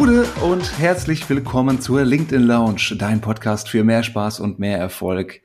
[0.00, 5.42] Gude und herzlich willkommen zur LinkedIn Lounge, dein Podcast für mehr Spaß und mehr Erfolg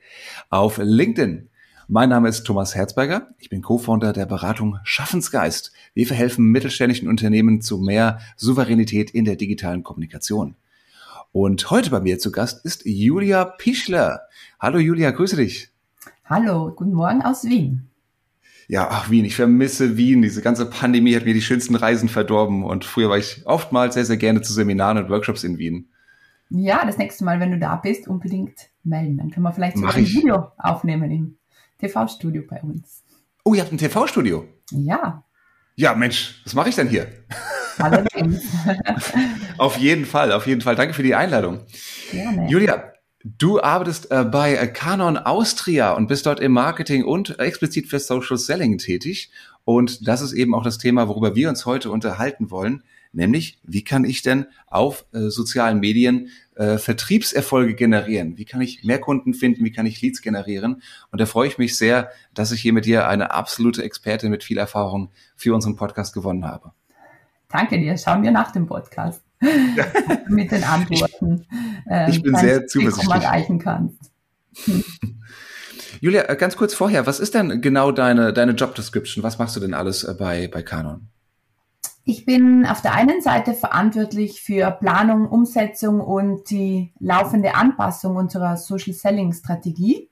[0.48, 1.50] auf LinkedIn.
[1.88, 3.34] Mein Name ist Thomas Herzberger.
[3.38, 5.72] Ich bin Co-Founder der Beratung Schaffensgeist.
[5.92, 10.56] Wir verhelfen mittelständischen Unternehmen zu mehr Souveränität in der digitalen Kommunikation.
[11.32, 14.22] Und heute bei mir zu Gast ist Julia Pischler.
[14.58, 15.68] Hallo Julia, grüße dich.
[16.24, 17.90] Hallo, guten Morgen aus Wien.
[18.68, 20.22] Ja, ach Wien, ich vermisse Wien.
[20.22, 24.04] Diese ganze Pandemie hat mir die schönsten Reisen verdorben und früher war ich oftmals sehr,
[24.04, 25.88] sehr gerne zu Seminaren und Workshops in Wien.
[26.48, 29.18] Ja, das nächste Mal, wenn du da bist, unbedingt melden.
[29.18, 31.38] Dann können wir vielleicht sogar ein Video aufnehmen im
[31.78, 33.04] TV-Studio bei uns.
[33.44, 34.46] Oh, ihr habt ein TV-Studio?
[34.70, 35.24] Ja.
[35.76, 37.06] Ja, Mensch, was mache ich denn hier?
[39.58, 40.76] Auf jeden Fall, auf jeden Fall.
[40.76, 41.60] Danke für die Einladung.
[42.10, 42.48] Gerne.
[42.48, 42.92] Julia,
[43.28, 48.38] Du arbeitest äh, bei Canon Austria und bist dort im Marketing und explizit für Social
[48.38, 49.32] Selling tätig.
[49.64, 52.84] Und das ist eben auch das Thema, worüber wir uns heute unterhalten wollen.
[53.12, 58.38] Nämlich, wie kann ich denn auf äh, sozialen Medien äh, Vertriebserfolge generieren?
[58.38, 59.64] Wie kann ich mehr Kunden finden?
[59.64, 60.80] Wie kann ich Leads generieren?
[61.10, 64.44] Und da freue ich mich sehr, dass ich hier mit dir eine absolute Expertin mit
[64.44, 66.70] viel Erfahrung für unseren Podcast gewonnen habe.
[67.48, 67.98] Danke dir.
[67.98, 69.25] Schauen wir nach dem Podcast.
[70.28, 71.46] Mit den Antworten.
[71.88, 73.22] Äh, ich bin sehr zuversichtlich.
[73.22, 74.10] erreichen kannst.
[76.00, 79.22] Julia, äh, ganz kurz vorher, was ist denn genau deine, deine Job Description?
[79.22, 81.08] Was machst du denn alles äh, bei, bei Canon?
[82.04, 88.56] Ich bin auf der einen Seite verantwortlich für Planung, Umsetzung und die laufende Anpassung unserer
[88.56, 90.08] Social Selling Strategie.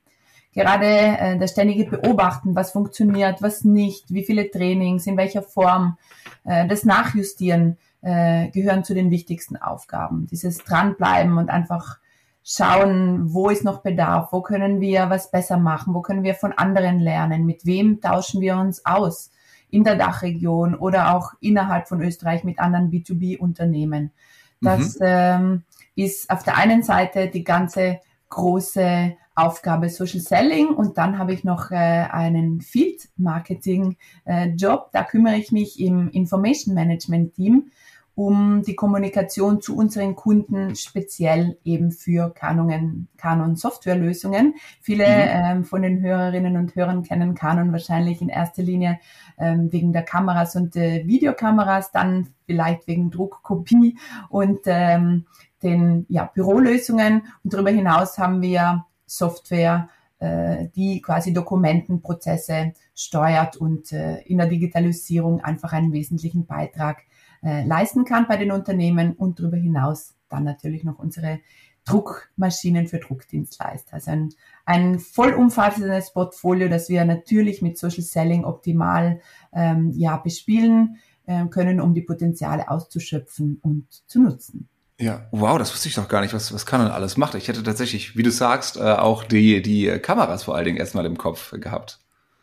[0.53, 5.97] Gerade äh, das ständige Beobachten, was funktioniert, was nicht, wie viele Trainings, in welcher Form,
[6.45, 10.27] äh, das Nachjustieren äh, gehören zu den wichtigsten Aufgaben.
[10.27, 11.99] Dieses Dranbleiben und einfach
[12.45, 16.53] schauen, wo ist noch Bedarf, wo können wir was besser machen, wo können wir von
[16.53, 19.31] anderen lernen, mit wem tauschen wir uns aus
[19.71, 24.13] in der Dachregion oder auch innerhalb von Österreich mit anderen B2B-Unternehmen.
[24.61, 25.07] Das mhm.
[25.07, 25.63] ähm,
[25.97, 31.43] ist auf der einen Seite die ganze große Aufgabe Social Selling und dann habe ich
[31.43, 34.91] noch äh, einen Field Marketing äh, Job.
[34.93, 37.71] Da kümmere ich mich im Information Management Team
[38.15, 44.55] um die Kommunikation zu unseren Kunden speziell eben für Canon, Canon Softwarelösungen.
[44.81, 45.23] Viele mhm.
[45.27, 49.01] ähm, von den Hörerinnen und Hörern kennen Canon wahrscheinlich in erster Linie
[49.39, 53.99] ähm, wegen der Kameras und äh, Videokameras, dann vielleicht wegen Druckkopie
[54.29, 55.27] und ähm,
[55.63, 57.23] den ja, Bürolösungen.
[57.43, 59.89] Und darüber hinaus haben wir Software,
[60.21, 67.03] äh, die quasi Dokumentenprozesse steuert und äh, in der Digitalisierung einfach einen wesentlichen Beitrag
[67.45, 71.41] äh, leisten kann bei den Unternehmen und darüber hinaus dann natürlich noch unsere
[71.85, 73.95] Druckmaschinen für Druckdienstleister.
[73.95, 74.31] Also ein,
[74.65, 79.21] ein vollumfassendes Portfolio, das wir natürlich mit Social Selling optimal
[79.53, 80.97] ähm, ja, bespielen
[81.27, 84.69] äh, können, um die Potenziale auszuschöpfen und zu nutzen.
[84.99, 87.35] Ja, wow, das wusste ich doch gar nicht, was, was Canon alles macht.
[87.35, 91.05] Ich hätte tatsächlich, wie du sagst, äh, auch die, die Kameras vor allen Dingen erstmal
[91.05, 91.99] im Kopf gehabt.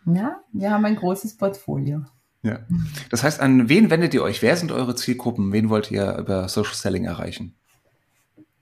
[0.06, 2.04] Ja, wir haben ein großes Portfolio.
[2.44, 2.60] Ja.
[3.10, 4.42] Das heißt, an wen wendet ihr euch?
[4.42, 5.52] Wer sind eure Zielgruppen?
[5.54, 7.56] Wen wollt ihr über Social Selling erreichen?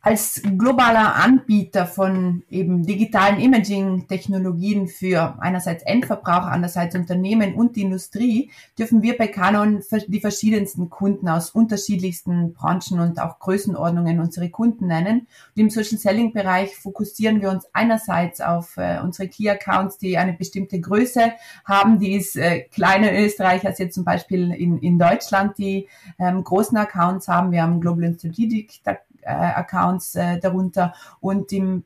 [0.02, 8.50] Als globaler Anbieter von eben digitalen Imaging-Technologien für einerseits Endverbraucher, andererseits Unternehmen und die Industrie,
[8.78, 14.88] dürfen wir bei Canon die verschiedensten Kunden aus unterschiedlichsten Branchen und auch Größenordnungen unsere Kunden
[14.88, 15.28] nennen.
[15.56, 20.80] Und im Social Selling-Bereich fokussieren wir uns einerseits auf äh, unsere Key-Accounts, die eine bestimmte
[20.80, 21.34] Größe
[21.66, 26.42] haben, die ist äh, kleine Österreicher, als jetzt zum Beispiel in, in Deutschland, die ähm,
[26.42, 27.52] großen Accounts haben.
[27.52, 28.82] Wir haben Global Strategic
[29.26, 31.84] Accounts äh, darunter und im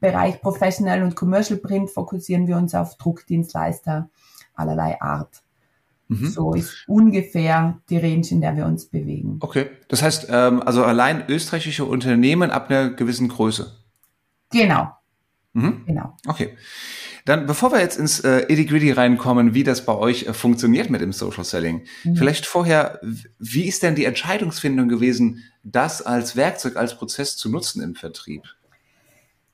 [0.00, 4.10] Bereich Professional und Commercial Print fokussieren wir uns auf Druckdienstleister
[4.54, 5.42] allerlei Art.
[6.08, 6.26] Mhm.
[6.26, 9.38] So ist ungefähr die Range, in der wir uns bewegen.
[9.40, 13.72] Okay, das heißt ähm, also allein österreichische Unternehmen ab einer gewissen Größe.
[14.50, 14.90] Genau.
[15.52, 15.84] Mhm.
[15.86, 16.16] Genau.
[16.26, 16.56] Okay.
[17.24, 21.00] Dann, bevor wir jetzt ins äh, Itty-Gritty reinkommen, wie das bei euch äh, funktioniert mit
[21.00, 22.16] dem Social Selling, mhm.
[22.16, 23.00] vielleicht vorher,
[23.38, 28.42] wie ist denn die Entscheidungsfindung gewesen, das als Werkzeug, als Prozess zu nutzen im Vertrieb?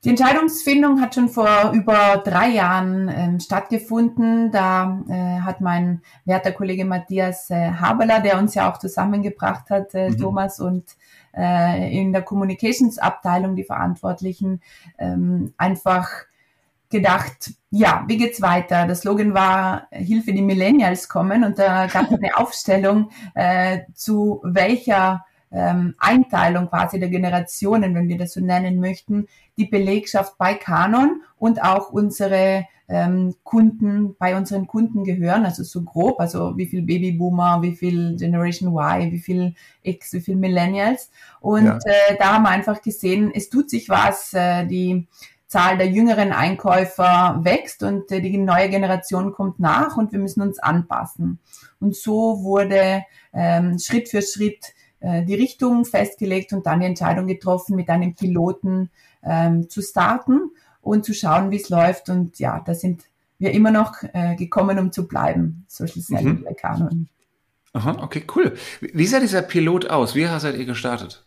[0.05, 4.49] Die Entscheidungsfindung hat schon vor über drei Jahren ähm, stattgefunden.
[4.49, 9.93] Da äh, hat mein werter Kollege Matthias äh, Haberler, der uns ja auch zusammengebracht hat,
[9.93, 10.17] äh, mhm.
[10.17, 10.85] Thomas und
[11.35, 14.61] äh, in der Communications-Abteilung die Verantwortlichen,
[14.97, 16.09] ähm, einfach
[16.89, 18.87] gedacht, ja, wie geht's weiter?
[18.87, 24.41] Das Slogan war Hilfe, die Millennials kommen und da gab es eine Aufstellung, äh, zu
[24.43, 29.27] welcher ähm, Einteilung quasi der Generationen, wenn wir das so nennen möchten,
[29.57, 35.83] die Belegschaft bei Canon und auch unsere ähm, Kunden bei unseren Kunden gehören, also so
[35.83, 39.53] grob, also wie viel Babyboomer, wie viel Generation Y, wie viel
[39.83, 41.11] X, wie viel Millennials.
[41.39, 41.77] Und ja.
[41.85, 45.07] äh, da haben wir einfach gesehen, es tut sich was, äh, die
[45.49, 50.41] Zahl der jüngeren Einkäufer wächst und äh, die neue Generation kommt nach und wir müssen
[50.41, 51.39] uns anpassen.
[51.79, 53.03] Und so wurde
[53.33, 54.63] ähm, Schritt für Schritt
[54.99, 58.91] äh, die Richtung festgelegt und dann die Entscheidung getroffen, mit einem Piloten
[59.23, 60.51] ähm, zu starten
[60.81, 62.09] und zu schauen, wie es läuft.
[62.09, 63.05] Und ja, da sind
[63.39, 66.43] wir immer noch äh, gekommen, um zu bleiben, Social Selling mhm.
[66.43, 67.09] bei Canon.
[67.73, 68.55] Aha, okay, cool.
[68.81, 70.13] Wie sah dieser Pilot aus?
[70.13, 71.25] Wie seid ihr gestartet?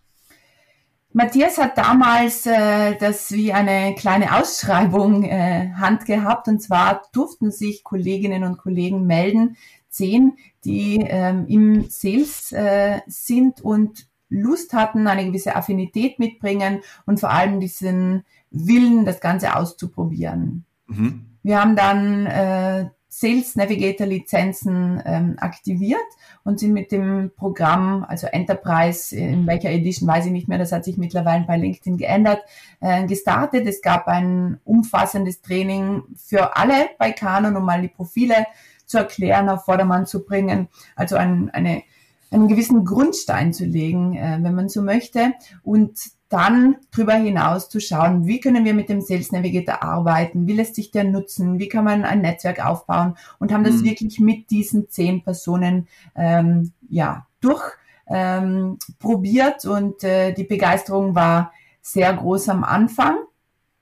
[1.14, 7.50] Matthias hat damals äh, das wie eine kleine Ausschreibung äh, Hand gehabt und zwar durften
[7.50, 9.56] sich Kolleginnen und Kollegen melden,
[9.88, 17.20] zehn, die ähm, im Sales äh, sind und Lust hatten, eine gewisse Affinität mitbringen und
[17.20, 20.64] vor allem diesen Willen, das Ganze auszuprobieren.
[20.86, 21.26] Mhm.
[21.42, 26.00] Wir haben dann äh, Sales Navigator Lizenzen ähm, aktiviert
[26.44, 30.72] und sind mit dem Programm, also Enterprise, in welcher Edition weiß ich nicht mehr, das
[30.72, 32.40] hat sich mittlerweile bei LinkedIn geändert,
[32.80, 33.66] äh, gestartet.
[33.66, 38.46] Es gab ein umfassendes Training für alle bei Canon, um mal die Profile
[38.86, 40.68] zu erklären, auf Vordermann zu bringen.
[40.96, 41.82] Also ein, eine,
[42.30, 45.34] einen gewissen Grundstein zu legen, äh, wenn man so möchte.
[45.62, 45.98] Und
[46.32, 50.76] dann darüber hinaus zu schauen, wie können wir mit dem Sales Navigator arbeiten, wie lässt
[50.76, 53.84] sich der nutzen, wie kann man ein Netzwerk aufbauen und haben das mhm.
[53.84, 57.62] wirklich mit diesen zehn Personen ähm, ja durch
[58.06, 61.52] ähm, probiert und äh, die Begeisterung war
[61.82, 63.16] sehr groß am Anfang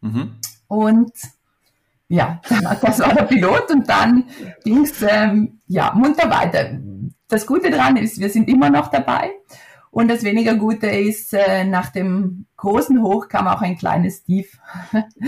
[0.00, 0.32] mhm.
[0.66, 1.12] und
[2.08, 2.40] ja,
[2.82, 4.24] das war der Pilot und dann
[4.64, 6.80] ging es ähm, ja munter weiter.
[7.28, 9.30] Das Gute daran ist, wir sind immer noch dabei.
[9.92, 14.58] Und das weniger Gute ist, äh, nach dem großen Hoch kam auch ein kleines Tief.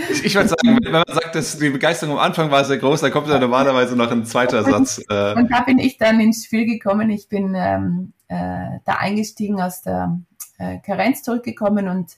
[0.09, 3.01] Ich, ich würde sagen, wenn man sagt, dass die Begeisterung am Anfang war sehr groß,
[3.01, 5.01] dann kommt ja normalerweise noch ein zweiter Satz.
[5.09, 5.33] Äh.
[5.35, 7.09] Und da bin ich dann ins Spiel gekommen.
[7.09, 10.17] Ich bin ähm, äh, da eingestiegen, aus der
[10.59, 12.13] äh, Karenz zurückgekommen und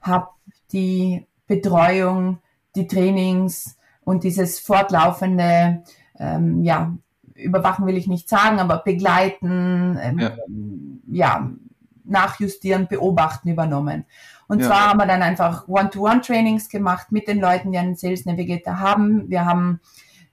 [0.00, 0.28] habe
[0.72, 2.38] die Betreuung,
[2.76, 5.82] die Trainings und dieses fortlaufende,
[6.20, 6.94] ähm, ja,
[7.34, 10.36] überwachen will ich nicht sagen, aber begleiten, ähm, ja.
[11.10, 11.50] ja
[12.10, 14.04] nachjustieren, beobachten übernommen.
[14.48, 14.66] Und ja.
[14.66, 19.30] zwar haben wir dann einfach One-to-One-Trainings gemacht mit den Leuten, die einen Sales Navigator haben.
[19.30, 19.80] Wir haben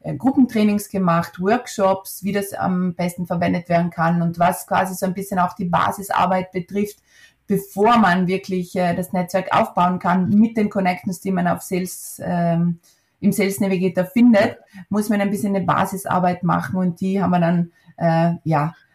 [0.01, 5.05] äh, Gruppentrainings gemacht, Workshops, wie das am besten verwendet werden kann und was quasi so
[5.05, 6.97] ein bisschen auch die Basisarbeit betrifft,
[7.45, 12.21] bevor man wirklich äh, das Netzwerk aufbauen kann mit den Connections, die man auf Sales
[12.23, 12.79] ähm,
[13.19, 14.59] im Sales Navigator findet,
[14.89, 18.86] muss man ein bisschen eine Basisarbeit machen und die haben wir dann äh, ja äh,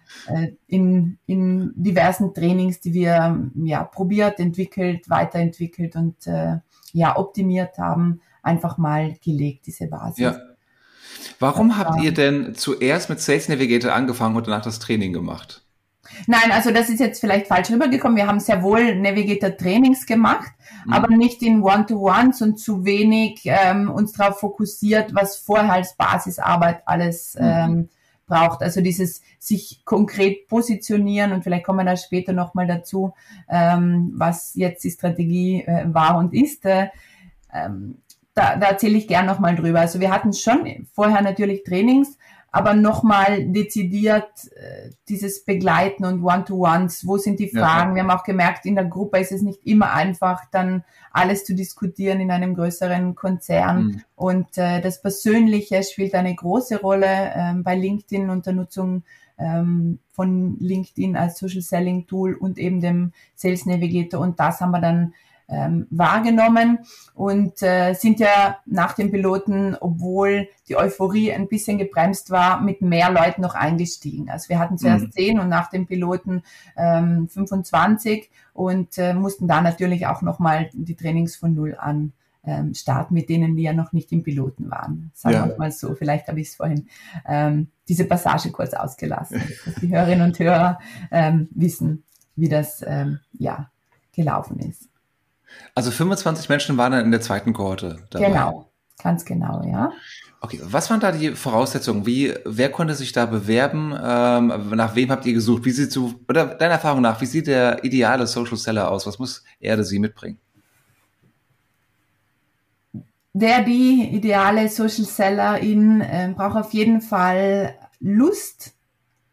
[0.67, 6.59] in, in diversen Trainings, die wir ja, probiert, entwickelt, weiterentwickelt und äh,
[6.93, 10.19] ja, optimiert haben, einfach mal gelegt, diese Basis.
[10.19, 10.41] Ja.
[11.38, 15.64] Warum habt ihr denn zuerst mit Sales Navigator angefangen und danach das Training gemacht?
[16.26, 18.17] Nein, also das ist jetzt vielleicht falsch rübergekommen.
[18.17, 20.53] Wir haben sehr wohl Navigator Trainings gemacht,
[20.85, 20.93] mhm.
[20.93, 26.82] aber nicht in One-to-Ones und zu wenig ähm, uns darauf fokussiert, was vorher als Basisarbeit
[26.87, 27.44] alles mhm.
[27.44, 27.88] ähm,
[28.27, 28.63] braucht.
[28.63, 33.15] Also dieses sich konkret positionieren und vielleicht kommen wir da später nochmal dazu,
[33.49, 36.65] ähm, was jetzt die Strategie äh, war und ist.
[36.65, 36.89] Äh,
[37.53, 37.99] ähm,
[38.35, 39.81] da, da erzähle ich gern nochmal drüber.
[39.81, 42.17] Also wir hatten schon vorher natürlich Trainings,
[42.54, 47.90] aber nochmal dezidiert äh, dieses Begleiten und One-to-Ones, wo sind die Fragen?
[47.90, 47.94] Ja.
[47.94, 51.54] Wir haben auch gemerkt, in der Gruppe ist es nicht immer einfach, dann alles zu
[51.54, 53.85] diskutieren in einem größeren Konzern.
[53.85, 54.02] Mhm.
[54.14, 59.02] Und äh, das Persönliche spielt eine große Rolle ähm, bei LinkedIn und der Nutzung
[59.38, 64.21] ähm, von LinkedIn als Social Selling Tool und eben dem Sales Navigator.
[64.21, 65.14] Und das haben wir dann
[65.52, 66.80] ähm, wahrgenommen
[67.14, 72.80] und äh, sind ja nach dem Piloten, obwohl die Euphorie ein bisschen gebremst war, mit
[72.80, 74.30] mehr Leuten noch eingestiegen.
[74.30, 75.12] Also wir hatten zuerst mhm.
[75.12, 76.42] 10 und nach dem Piloten
[76.76, 82.12] ähm, 25 und äh, mussten da natürlich auch nochmal die Trainings von Null an
[82.44, 85.12] ähm, starten, mit denen die ja noch nicht im Piloten waren.
[85.14, 85.49] Sagen ja.
[85.49, 86.88] wir mal so, vielleicht habe ich es vorhin
[87.26, 90.78] ähm, diese Passage kurz ausgelassen, dass die Hörerinnen und Hörer
[91.11, 92.04] ähm, wissen,
[92.35, 93.71] wie das ähm, ja
[94.12, 94.88] gelaufen ist.
[95.75, 98.28] Also 25 Menschen waren dann in der zweiten Kohorte dabei.
[98.28, 98.71] Genau,
[99.02, 99.92] ganz genau, ja.
[100.40, 102.04] Okay, was waren da die Voraussetzungen?
[102.04, 103.92] Wie, wer konnte sich da bewerben?
[103.92, 105.64] Ähm, nach wem habt ihr gesucht?
[105.64, 109.06] Wie sieht so, oder deiner Erfahrung nach, wie sieht der ideale Social Seller aus?
[109.06, 110.38] Was muss er oder sie mitbringen?
[113.35, 118.75] Der, die ideale Social Sellerin äh, braucht auf jeden Fall Lust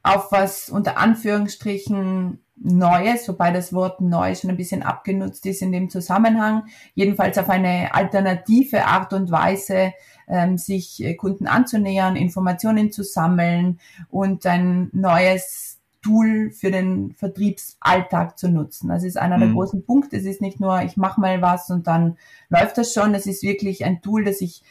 [0.03, 5.71] auf was unter Anführungsstrichen Neues, wobei das Wort neu schon ein bisschen abgenutzt ist in
[5.71, 6.63] dem Zusammenhang.
[6.93, 9.93] Jedenfalls auf eine alternative Art und Weise,
[10.27, 18.37] ähm, sich äh, Kunden anzunähern, Informationen zu sammeln und ein neues Tool für den Vertriebsalltag
[18.37, 18.89] zu nutzen.
[18.89, 19.41] Das ist einer mhm.
[19.41, 20.17] der großen Punkte.
[20.17, 22.17] Es ist nicht nur, ich mache mal was und dann
[22.49, 23.13] läuft das schon.
[23.13, 24.63] Es ist wirklich ein Tool, das ich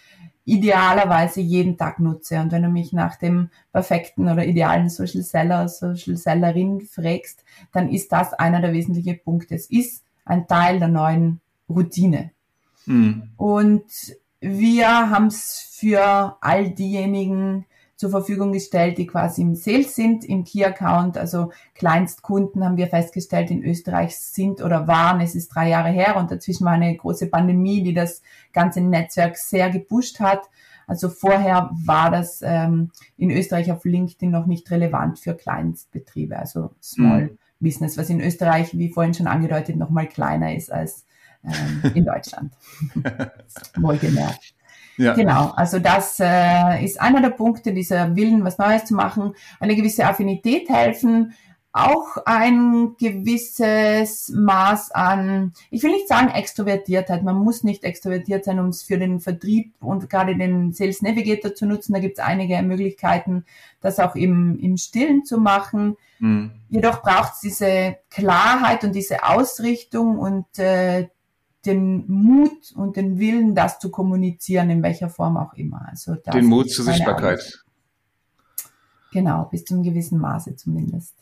[0.49, 2.40] idealerweise jeden Tag nutze.
[2.40, 7.90] Und wenn du mich nach dem perfekten oder idealen Social Seller, Social Sellerin fragst, dann
[7.90, 9.55] ist das einer der wesentlichen Punkte.
[9.55, 12.31] Es ist ein Teil der neuen Routine.
[12.87, 13.31] Mhm.
[13.37, 13.85] Und
[14.40, 17.67] wir haben es für all diejenigen
[17.99, 23.50] zur Verfügung gestellt, die quasi im Sales sind, im Key-Account, also Kleinstkunden haben wir festgestellt,
[23.50, 27.26] in Österreich sind oder waren, es ist drei Jahre her und dazwischen war eine große
[27.26, 30.49] Pandemie, die das ganze Netzwerk sehr gepusht hat.
[30.87, 36.71] Also vorher war das ähm, in Österreich auf LinkedIn noch nicht relevant für Kleinstbetriebe, also
[36.81, 37.38] Small mhm.
[37.59, 41.05] Business, was in Österreich, wie vorhin schon angedeutet, nochmal kleiner ist als
[41.45, 42.52] ähm, in Deutschland.
[43.76, 44.55] Wohlgemerkt.
[44.99, 45.14] Ja.
[45.14, 49.76] Genau, also das äh, ist einer der Punkte, dieser Willen, was Neues zu machen, eine
[49.76, 51.35] gewisse Affinität helfen,
[51.73, 58.59] auch ein gewisses Maß an, ich will nicht sagen Extrovertiertheit, man muss nicht extrovertiert sein,
[58.59, 61.93] um es für den Vertrieb und gerade den Sales Navigator zu nutzen.
[61.93, 63.45] Da gibt es einige Möglichkeiten,
[63.81, 65.97] das auch im, im Stillen zu machen.
[66.19, 66.52] Mhm.
[66.69, 71.09] Jedoch braucht es diese Klarheit und diese Ausrichtung und äh,
[71.67, 75.87] den Mut und den Willen, das zu kommunizieren, in welcher Form auch immer.
[75.88, 77.41] Also den Mut zur Sichtbarkeit.
[77.41, 77.65] Angst.
[79.12, 81.15] Genau, bis zu einem gewissen Maße zumindest.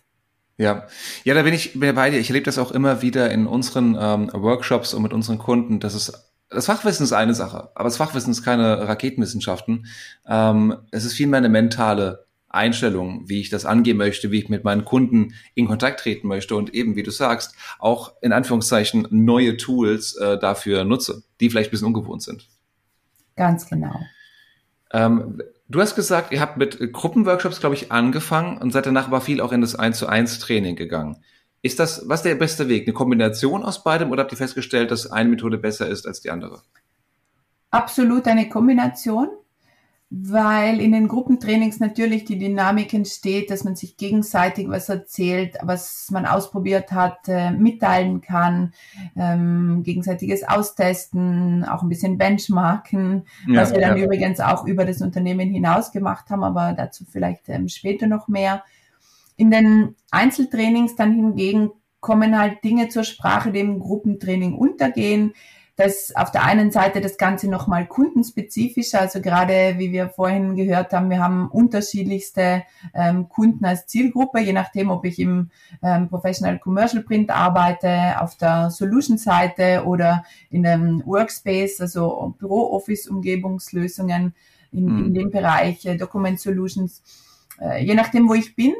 [0.58, 0.86] Ja,
[1.24, 2.18] ja, da bin ich bei dir.
[2.18, 5.80] Ich erlebe das auch immer wieder in unseren ähm, Workshops und mit unseren Kunden.
[5.80, 9.86] Das ist das Fachwissen ist eine Sache, aber das Fachwissen ist keine Raketenwissenschaften.
[10.26, 14.64] Ähm, es ist vielmehr eine mentale Einstellung, wie ich das angehen möchte, wie ich mit
[14.64, 19.56] meinen Kunden in Kontakt treten möchte und eben, wie du sagst, auch in Anführungszeichen neue
[19.56, 22.48] Tools äh, dafür nutze, die vielleicht ein bisschen ungewohnt sind.
[23.36, 24.00] Ganz genau.
[24.92, 29.20] Ähm, du hast gesagt, ihr habt mit Gruppenworkshops, glaube ich, angefangen und seid danach aber
[29.20, 31.22] viel auch in das 1 zu 1 Training gegangen.
[31.62, 32.86] Ist das, was der beste Weg?
[32.86, 36.30] Eine Kombination aus beidem oder habt ihr festgestellt, dass eine Methode besser ist als die
[36.30, 36.62] andere?
[37.70, 39.28] Absolut eine Kombination
[40.08, 46.08] weil in den Gruppentrainings natürlich die Dynamik entsteht, dass man sich gegenseitig was erzählt, was
[46.12, 48.72] man ausprobiert hat, äh, mitteilen kann,
[49.16, 54.04] ähm, gegenseitiges Austesten, auch ein bisschen Benchmarken, ja, was wir dann ja.
[54.04, 58.62] übrigens auch über das Unternehmen hinaus gemacht haben, aber dazu vielleicht ähm, später noch mehr.
[59.36, 65.32] In den Einzeltrainings dann hingegen kommen halt Dinge zur Sprache, die im Gruppentraining untergehen
[65.76, 70.94] dass auf der einen Seite das Ganze nochmal kundenspezifischer, also gerade wie wir vorhin gehört
[70.94, 72.64] haben, wir haben unterschiedlichste
[72.94, 75.50] ähm, Kunden als Zielgruppe, je nachdem, ob ich im
[75.82, 84.34] ähm, Professional Commercial Print arbeite, auf der Solution-Seite oder in einem Workspace, also Büro-Office-Umgebungslösungen
[84.72, 85.06] in, mhm.
[85.06, 87.02] in dem Bereich, äh, Document Solutions.
[87.60, 88.72] Äh, je nachdem, wo ich bin,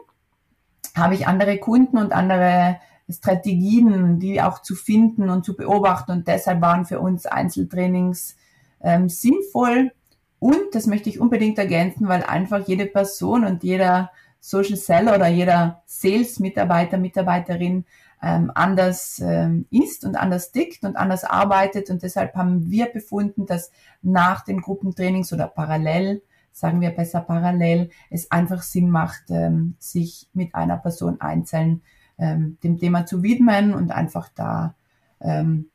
[0.94, 6.12] habe ich andere Kunden und andere Strategien, die auch zu finden und zu beobachten.
[6.12, 8.36] Und deshalb waren für uns Einzeltrainings
[8.82, 9.92] ähm, sinnvoll.
[10.38, 14.10] Und das möchte ich unbedingt ergänzen, weil einfach jede Person und jeder
[14.40, 17.84] Social Seller oder jeder Sales-Mitarbeiter, Mitarbeiterin
[18.22, 21.90] ähm, anders ähm, ist und anders tickt und anders arbeitet.
[21.90, 23.70] Und deshalb haben wir befunden, dass
[24.02, 26.22] nach den Gruppentrainings oder parallel,
[26.52, 31.82] sagen wir besser parallel, es einfach Sinn macht, ähm, sich mit einer Person einzeln
[32.18, 34.74] ähm, dem Thema zu widmen und einfach da
[35.20, 35.66] ähm,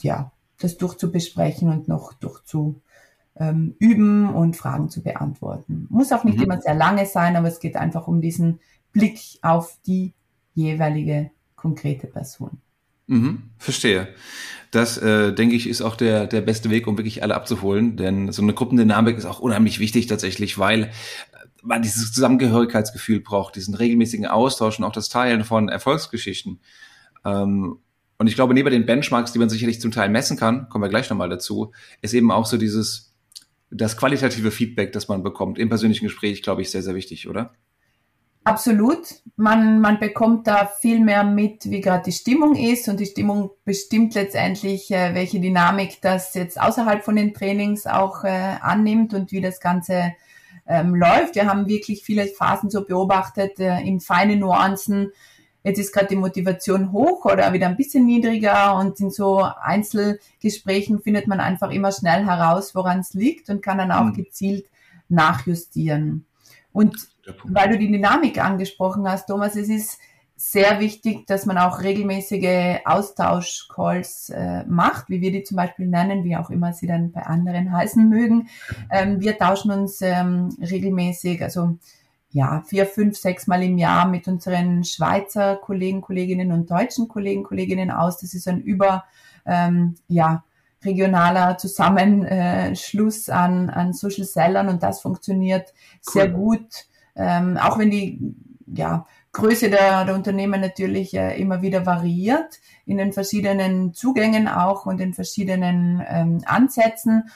[0.00, 2.80] ja das durchzubesprechen und noch durchzu
[3.36, 5.86] ähm, üben und Fragen zu beantworten.
[5.90, 6.44] Muss auch nicht mhm.
[6.44, 8.60] immer sehr lange sein, aber es geht einfach um diesen
[8.92, 10.12] Blick auf die
[10.54, 12.58] jeweilige konkrete Person.
[13.06, 14.08] Mhm, verstehe.
[14.70, 17.96] Das, äh, denke ich, ist auch der, der beste Weg, um wirklich alle abzuholen.
[17.96, 20.90] Denn so eine Gruppendynamik ist auch unheimlich wichtig tatsächlich, weil
[21.64, 26.60] man dieses Zusammengehörigkeitsgefühl braucht, diesen regelmäßigen Austausch und auch das Teilen von Erfolgsgeschichten.
[27.24, 27.78] Ähm,
[28.18, 30.88] und ich glaube, neben den Benchmarks, die man sicherlich zum Teil messen kann, kommen wir
[30.88, 33.14] gleich nochmal dazu, ist eben auch so dieses,
[33.70, 37.54] das qualitative Feedback, das man bekommt im persönlichen Gespräch, glaube ich, sehr, sehr wichtig, oder?
[38.44, 39.06] Absolut.
[39.36, 43.50] Man, man bekommt da viel mehr mit, wie gerade die Stimmung ist und die Stimmung
[43.64, 49.32] bestimmt letztendlich, äh, welche Dynamik das jetzt außerhalb von den Trainings auch äh, annimmt und
[49.32, 50.12] wie das Ganze
[50.66, 51.34] ähm, läuft.
[51.34, 55.12] Wir haben wirklich viele Phasen so beobachtet äh, in feinen Nuancen.
[55.62, 61.00] Jetzt ist gerade die Motivation hoch oder wieder ein bisschen niedriger und in so Einzelgesprächen
[61.00, 64.14] findet man einfach immer schnell heraus, woran es liegt und kann dann auch mhm.
[64.14, 64.66] gezielt
[65.08, 66.26] nachjustieren.
[66.72, 67.08] Und
[67.44, 69.98] weil du die Dynamik angesprochen hast, Thomas, es ist
[70.50, 76.22] sehr wichtig, dass man auch regelmäßige Austauschcalls äh, macht, wie wir die zum Beispiel nennen,
[76.22, 78.48] wie auch immer sie dann bei anderen heißen mögen.
[78.90, 81.78] Ähm, wir tauschen uns ähm, regelmäßig, also
[82.30, 87.42] ja, vier, fünf, sechs Mal im Jahr mit unseren Schweizer Kollegen, Kolleginnen und deutschen Kollegen,
[87.42, 88.18] Kolleginnen aus.
[88.18, 89.04] Das ist ein über,
[89.46, 90.44] ähm, ja,
[90.84, 96.12] regionaler Zusammenschluss an, an Social Sellern und das funktioniert cool.
[96.12, 96.68] sehr gut.
[97.16, 98.34] Ähm, auch wenn die
[98.66, 104.86] ja, Größe der, der Unternehmen natürlich äh, immer wieder variiert, in den verschiedenen Zugängen auch
[104.86, 107.28] und in verschiedenen ähm, Ansätzen.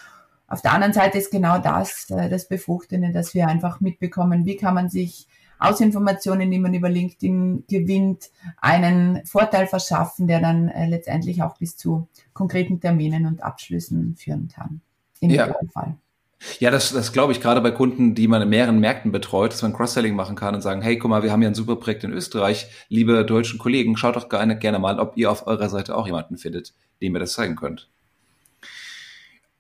[0.47, 4.57] Auf der anderen Seite ist genau das äh, das Befruchtende, dass wir einfach mitbekommen, wie
[4.57, 5.29] kann man sich
[5.59, 11.59] aus Informationen, die man über LinkedIn gewinnt, einen Vorteil verschaffen, der dann äh, letztendlich auch
[11.59, 14.81] bis zu konkreten Terminen und Abschlüssen führen kann.
[15.21, 15.53] Im ja.
[15.73, 15.97] Fall.
[16.61, 19.63] Ja, das, das glaube ich gerade bei Kunden, die man in mehreren Märkten betreut, dass
[19.63, 22.05] man Cross-Selling machen kann und sagen, hey, guck mal, wir haben ja ein super Projekt
[22.05, 25.97] in Österreich, liebe deutschen Kollegen, schaut doch gerne, gerne mal, ob ihr auf eurer Seite
[25.97, 27.89] auch jemanden findet, dem ihr das zeigen könnt.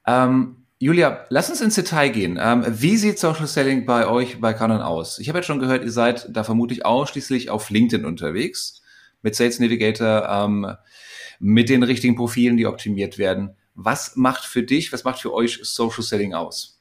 [0.06, 2.38] Ähm, Julia, lass uns ins Detail gehen.
[2.40, 5.18] Ähm, wie sieht Social Selling bei euch bei Canon aus?
[5.18, 8.82] Ich habe jetzt schon gehört, ihr seid da vermutlich ausschließlich auf LinkedIn unterwegs
[9.22, 10.72] mit Sales Navigator, ähm,
[11.40, 13.56] mit den richtigen Profilen, die optimiert werden.
[13.80, 16.80] Was macht für dich, was macht für euch Social Selling aus?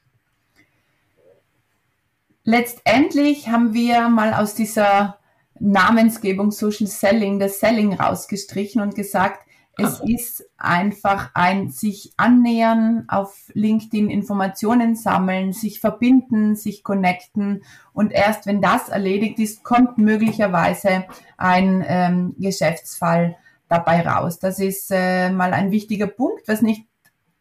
[2.42, 5.20] Letztendlich haben wir mal aus dieser
[5.60, 9.46] Namensgebung Social Selling das Selling rausgestrichen und gesagt,
[9.80, 17.62] es ist einfach ein sich annähern, auf LinkedIn Informationen sammeln, sich verbinden, sich connecten
[17.92, 21.04] und erst wenn das erledigt ist, kommt möglicherweise
[21.36, 23.36] ein ähm, Geschäftsfall
[23.68, 24.38] dabei raus.
[24.38, 26.86] Das ist äh, mal ein wichtiger Punkt, was nicht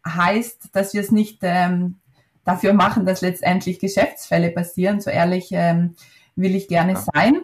[0.06, 1.96] heißt, dass wir es nicht ähm,
[2.44, 5.02] dafür machen, dass letztendlich Geschäftsfälle passieren.
[5.02, 5.96] So ehrlich ähm,
[6.36, 7.06] will ich gerne ja.
[7.14, 7.42] sein.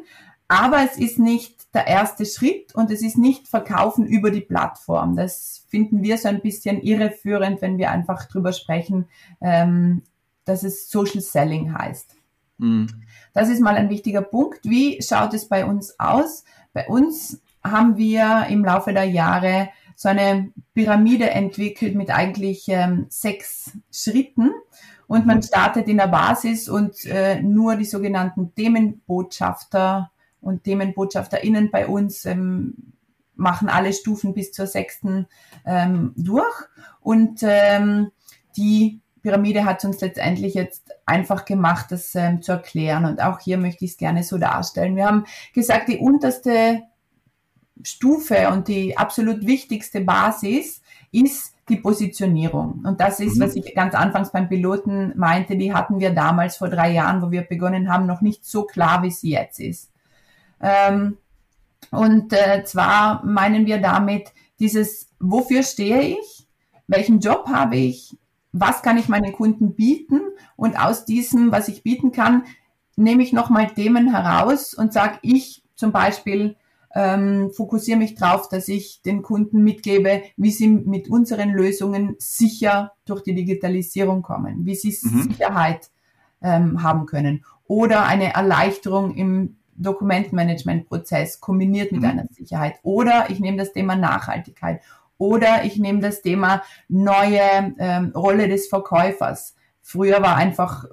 [0.47, 5.15] Aber es ist nicht der erste Schritt und es ist nicht Verkaufen über die Plattform.
[5.15, 9.07] Das finden wir so ein bisschen irreführend, wenn wir einfach drüber sprechen,
[9.41, 10.03] ähm,
[10.45, 12.15] dass es Social Selling heißt.
[12.59, 12.87] Mhm.
[13.33, 14.59] Das ist mal ein wichtiger Punkt.
[14.63, 16.43] Wie schaut es bei uns aus?
[16.73, 23.05] Bei uns haben wir im Laufe der Jahre so eine Pyramide entwickelt mit eigentlich ähm,
[23.09, 24.51] sechs Schritten.
[25.07, 25.43] Und man mhm.
[25.43, 32.93] startet in der Basis und äh, nur die sogenannten Themenbotschafter und ThemenbotschafterInnen bei uns ähm,
[33.35, 35.27] machen alle Stufen bis zur sechsten
[35.65, 36.53] ähm, durch.
[37.01, 38.11] Und ähm,
[38.57, 43.05] die Pyramide hat uns letztendlich jetzt einfach gemacht, das ähm, zu erklären.
[43.05, 44.95] Und auch hier möchte ich es gerne so darstellen.
[44.95, 46.83] Wir haben gesagt, die unterste
[47.81, 50.81] Stufe und die absolut wichtigste Basis
[51.11, 52.83] ist die Positionierung.
[52.85, 53.41] Und das ist, mhm.
[53.41, 57.31] was ich ganz anfangs beim Piloten meinte, die hatten wir damals vor drei Jahren, wo
[57.31, 59.91] wir begonnen haben, noch nicht so klar, wie sie jetzt ist.
[60.61, 61.17] Ähm,
[61.91, 66.47] und äh, zwar meinen wir damit dieses, wofür stehe ich,
[66.87, 68.17] welchen Job habe ich,
[68.51, 70.21] was kann ich meinen Kunden bieten
[70.55, 72.43] und aus diesem, was ich bieten kann,
[72.95, 76.55] nehme ich nochmal Themen heraus und sage ich zum Beispiel,
[76.95, 82.93] ähm, fokussiere mich darauf, dass ich den Kunden mitgebe, wie sie mit unseren Lösungen sicher
[83.05, 85.23] durch die Digitalisierung kommen, wie sie mhm.
[85.23, 85.89] Sicherheit
[86.41, 92.07] ähm, haben können oder eine Erleichterung im Dokumentmanagementprozess kombiniert mit mhm.
[92.07, 92.75] einer Sicherheit.
[92.83, 94.81] Oder ich nehme das Thema Nachhaltigkeit.
[95.17, 99.55] Oder ich nehme das Thema neue ähm, Rolle des Verkäufers.
[99.81, 100.85] Früher war einfach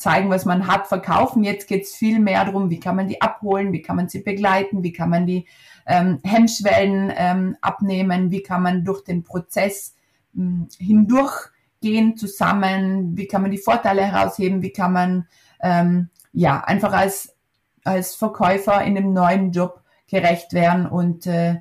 [0.00, 1.44] zeigen, was man hat, verkaufen.
[1.44, 4.22] Jetzt geht es viel mehr darum, wie kann man die abholen, wie kann man sie
[4.22, 5.46] begleiten, wie kann man die
[5.86, 9.94] ähm, Hemmschwellen ähm, abnehmen, wie kann man durch den Prozess
[10.34, 15.28] ähm, hindurchgehen zusammen, wie kann man die Vorteile herausheben, wie kann man
[15.60, 17.36] ähm, ja einfach als
[17.84, 21.56] als Verkäufer in einem neuen Job gerecht werden und äh,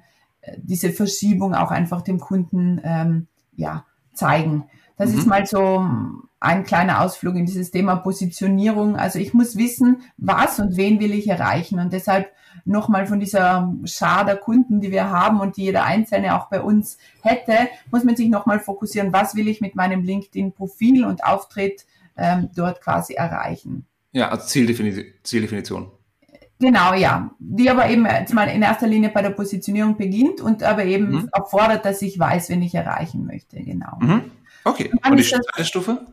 [0.58, 4.65] diese Verschiebung auch einfach dem Kunden ähm, ja, zeigen.
[4.97, 5.17] Das mhm.
[5.17, 5.86] ist mal so
[6.39, 8.95] ein kleiner Ausflug in dieses Thema Positionierung.
[8.95, 11.80] Also ich muss wissen, was und wen will ich erreichen.
[11.80, 12.32] Und deshalb
[12.65, 16.62] nochmal von dieser Schar der Kunden, die wir haben und die jeder Einzelne auch bei
[16.62, 21.86] uns hätte, muss man sich nochmal fokussieren, was will ich mit meinem LinkedIn-Profil und Auftritt
[22.17, 23.86] ähm, dort quasi erreichen.
[24.12, 25.06] Ja, als Zieldefinition.
[25.23, 25.91] Zieldefinition.
[26.60, 27.32] Genau, ja.
[27.39, 31.12] Die aber eben jetzt mal in erster Linie bei der Positionierung beginnt und aber eben
[31.12, 31.30] mhm.
[31.34, 33.62] erfordert, dass ich weiß, wen ich erreichen möchte.
[33.62, 33.97] Genau.
[33.99, 34.32] Mhm.
[34.65, 34.89] Okay.
[34.91, 36.06] Und, und die zweite Stufe?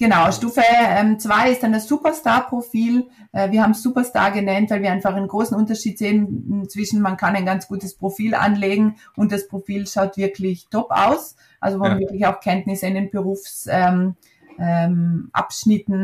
[0.00, 3.06] Genau, Stufe 2 ähm, ist dann das Superstar-Profil.
[3.32, 7.36] Äh, wir haben Superstar genannt, weil wir einfach einen großen Unterschied sehen zwischen, man kann
[7.36, 11.36] ein ganz gutes Profil anlegen und das Profil schaut wirklich top aus.
[11.60, 11.90] Also wo ja.
[11.90, 14.24] man wirklich auch Kenntnisse in den Berufsabschnitten
[14.58, 15.30] ähm,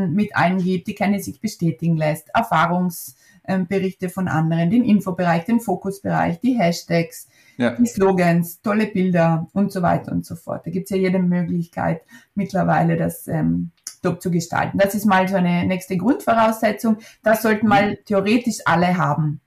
[0.04, 3.14] ähm, mit eingibt, die keine sich bestätigen lässt, Erfahrungs-
[3.48, 3.66] ähm,
[4.11, 7.70] von anderen, den Infobereich, den Fokusbereich, die Hashtags, ja.
[7.70, 10.66] die Slogans, tolle Bilder und so weiter und so fort.
[10.66, 12.02] Da gibt's ja jede Möglichkeit
[12.35, 14.78] mittlerweile, das ähm, top zu gestalten.
[14.78, 16.98] Das ist mal so eine nächste Grundvoraussetzung.
[17.22, 17.96] Das sollten mal mhm.
[18.04, 19.40] theoretisch alle haben,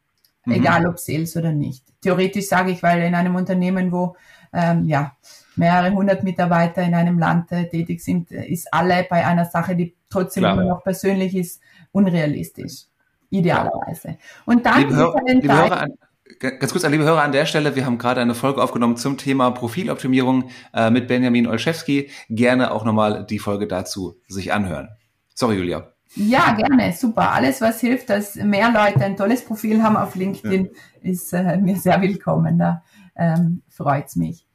[0.45, 0.53] mhm.
[0.53, 1.83] egal ob Sales oder nicht.
[2.01, 4.15] Theoretisch sage ich, weil in einem Unternehmen, wo
[4.53, 5.15] ähm, ja
[5.55, 9.75] mehrere hundert Mitarbeiter in einem Land äh, tätig sind, äh, ist alle bei einer Sache,
[9.75, 10.53] die trotzdem Klar.
[10.53, 12.85] immer noch persönlich ist, unrealistisch.
[13.29, 14.17] Idealerweise.
[14.45, 15.93] Und dann liebe Hörer, liebe Hörer an,
[16.37, 19.51] ganz kurz, liebe Hörer an der Stelle, wir haben gerade eine Folge aufgenommen zum Thema
[19.51, 22.09] Profiloptimierung äh, mit Benjamin Olszewski.
[22.29, 24.89] Gerne auch nochmal die Folge dazu sich anhören.
[25.33, 25.93] Sorry, Julia.
[26.15, 27.31] Ja, gerne, super.
[27.31, 31.09] Alles, was hilft, dass mehr Leute ein tolles Profil haben auf LinkedIn, ja.
[31.09, 32.57] ist äh, mir sehr willkommen.
[32.57, 32.83] Da
[33.15, 34.48] ähm, freut's mich.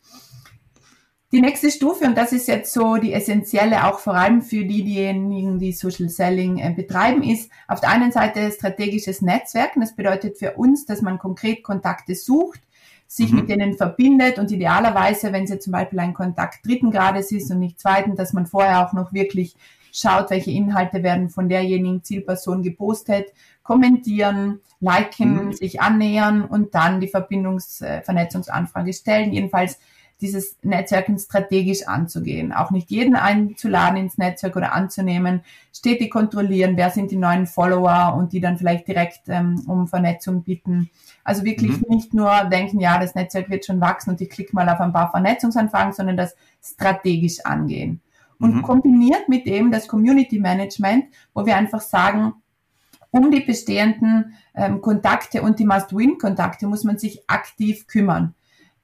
[1.35, 4.85] Die nächste Stufe, und das ist jetzt so die essentielle, auch vor allem für die,
[4.85, 9.81] diejenigen, die Social Selling äh, betreiben, ist auf der einen Seite strategisches Netzwerken.
[9.81, 12.61] Das bedeutet für uns, dass man konkret Kontakte sucht,
[13.09, 13.39] sich mhm.
[13.41, 17.51] mit denen verbindet und idealerweise, wenn es jetzt zum Beispiel ein Kontakt dritten Grades ist
[17.51, 19.57] und nicht zweiten, dass man vorher auch noch wirklich
[19.91, 23.33] schaut, welche Inhalte werden von derjenigen Zielperson gepostet,
[23.65, 25.53] kommentieren, liken, mhm.
[25.53, 29.33] sich annähern und dann die Verbindungs-, äh, Vernetzungsanfrage stellen.
[29.33, 29.81] Jedenfalls
[30.25, 32.53] dieses Netzwerken strategisch anzugehen.
[32.53, 38.15] Auch nicht jeden einzuladen ins Netzwerk oder anzunehmen, stetig kontrollieren, wer sind die neuen Follower
[38.17, 40.89] und die dann vielleicht direkt ähm, um Vernetzung bitten.
[41.25, 41.85] Also wirklich mhm.
[41.89, 44.95] nicht nur denken, ja, das Netzwerk wird schon wachsen und ich klicke mal auf ein
[44.95, 48.01] paar Vernetzungsanfragen, sondern das strategisch angehen.
[48.41, 48.63] Und mhm.
[48.63, 52.33] kombiniert mit dem das Community Management, wo wir einfach sagen,
[53.11, 58.35] um die bestehenden ähm, Kontakte und die Must-Win-Kontakte muss man sich aktiv kümmern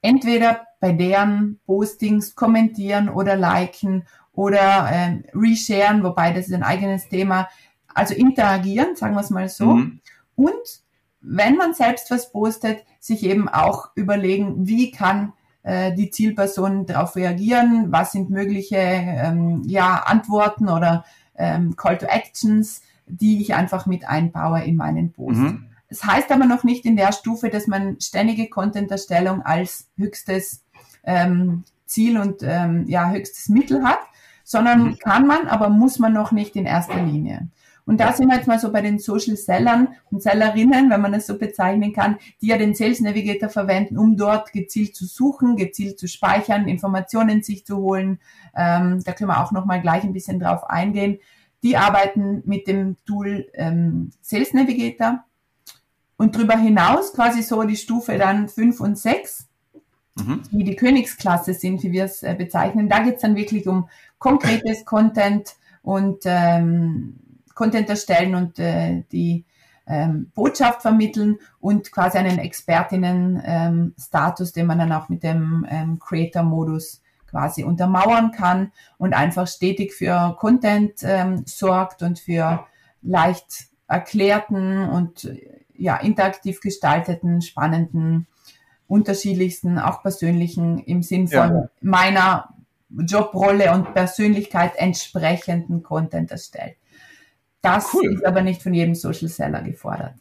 [0.01, 7.07] entweder bei deren Postings kommentieren oder liken oder ähm, resharen, wobei das ist ein eigenes
[7.09, 7.47] Thema.
[7.93, 9.73] Also interagieren, sagen wir es mal so.
[9.73, 9.99] Mhm.
[10.35, 10.81] Und
[11.21, 15.33] wenn man selbst was postet, sich eben auch überlegen, wie kann
[15.63, 22.07] äh, die Zielperson darauf reagieren, was sind mögliche ähm, ja, Antworten oder ähm, Call to
[22.07, 25.39] Actions, die ich einfach mit einbaue in meinen Post.
[25.39, 25.70] Mhm.
[25.91, 30.63] Es heißt aber noch nicht in der Stufe, dass man ständige Content-Erstellung als höchstes
[31.03, 33.99] ähm, Ziel und ähm, ja, höchstes Mittel hat,
[34.45, 34.99] sondern mhm.
[34.99, 37.49] kann man, aber muss man noch nicht in erster Linie.
[37.85, 41.13] Und da sind wir jetzt mal so bei den Social Sellern und Sellerinnen, wenn man
[41.13, 45.57] es so bezeichnen kann, die ja den Sales Navigator verwenden, um dort gezielt zu suchen,
[45.57, 48.21] gezielt zu speichern, Informationen sich zu holen.
[48.55, 51.19] Ähm, da können wir auch noch mal gleich ein bisschen drauf eingehen.
[51.63, 55.25] Die arbeiten mit dem Tool ähm, Sales Navigator
[56.21, 59.47] und darüber hinaus quasi so die Stufe dann 5 und 6,
[60.17, 60.43] mhm.
[60.51, 62.89] die die Königsklasse sind, wie wir es äh, bezeichnen.
[62.89, 67.15] Da geht es dann wirklich um konkretes Content und ähm,
[67.55, 69.45] Content erstellen und äh, die
[69.87, 75.97] ähm, Botschaft vermitteln und quasi einen Expertinnen-Status, ähm, den man dann auch mit dem ähm,
[75.97, 82.67] Creator-Modus quasi untermauern kann und einfach stetig für Content ähm, sorgt und für
[83.01, 85.27] leicht erklärten und
[85.81, 88.27] ja, interaktiv gestalteten, spannenden,
[88.87, 91.69] unterschiedlichsten, auch persönlichen, im Sinn von ja.
[91.81, 92.55] meiner
[92.89, 96.75] Jobrolle und Persönlichkeit entsprechenden Content erstellt.
[97.61, 98.13] Das cool.
[98.13, 100.15] ist aber nicht von jedem Social Seller gefordert.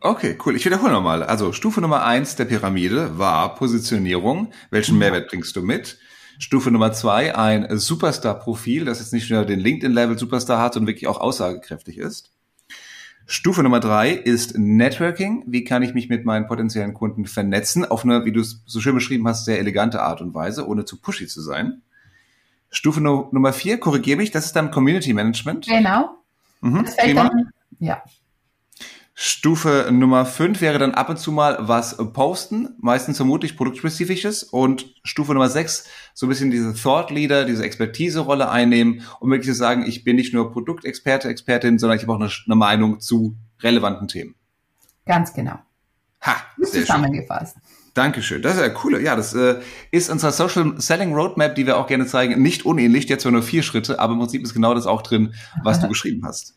[0.00, 0.56] Okay, cool.
[0.56, 1.22] Ich wiederhole nochmal.
[1.22, 4.52] Also Stufe Nummer eins der Pyramide war Positionierung.
[4.70, 5.00] Welchen mhm.
[5.00, 5.98] Mehrwert bringst du mit?
[6.38, 11.06] Stufe Nummer zwei, ein Superstar-Profil, das jetzt nicht nur den LinkedIn-Level Superstar hat, sondern wirklich
[11.06, 12.35] auch aussagekräftig ist.
[13.28, 15.42] Stufe Nummer drei ist Networking.
[15.46, 17.84] Wie kann ich mich mit meinen potenziellen Kunden vernetzen?
[17.84, 20.84] Auf eine, wie du es so schön beschrieben hast, sehr elegante Art und Weise, ohne
[20.84, 21.82] zu pushy zu sein.
[22.70, 25.66] Stufe no Nummer vier, korrigiere mich, das ist dann Community Management.
[25.66, 26.16] Genau.
[26.60, 28.02] Mhm, das fällt dann, ja.
[29.18, 34.42] Stufe Nummer 5 wäre dann ab und zu mal was posten, meistens vermutlich produktspezifisches.
[34.42, 39.48] Und Stufe Nummer 6, so ein bisschen diese Thought Leader, diese Expertise-Rolle einnehmen, um wirklich
[39.48, 43.00] zu sagen, ich bin nicht nur Produktexperte, Expertin, sondern ich habe auch eine, eine Meinung
[43.00, 44.34] zu relevanten Themen.
[45.06, 45.58] Ganz genau.
[46.20, 47.56] Ha, sehr zusammengefasst.
[47.96, 48.04] Schön.
[48.04, 48.42] Dankeschön.
[48.42, 49.00] Das ist ja cool.
[49.02, 49.56] Ja, das äh,
[49.90, 53.08] ist unserer Social Selling Roadmap, die wir auch gerne zeigen, nicht unähnlich.
[53.08, 56.24] Jetzt nur vier Schritte, aber im Prinzip ist genau das auch drin, was du geschrieben
[56.26, 56.54] hast.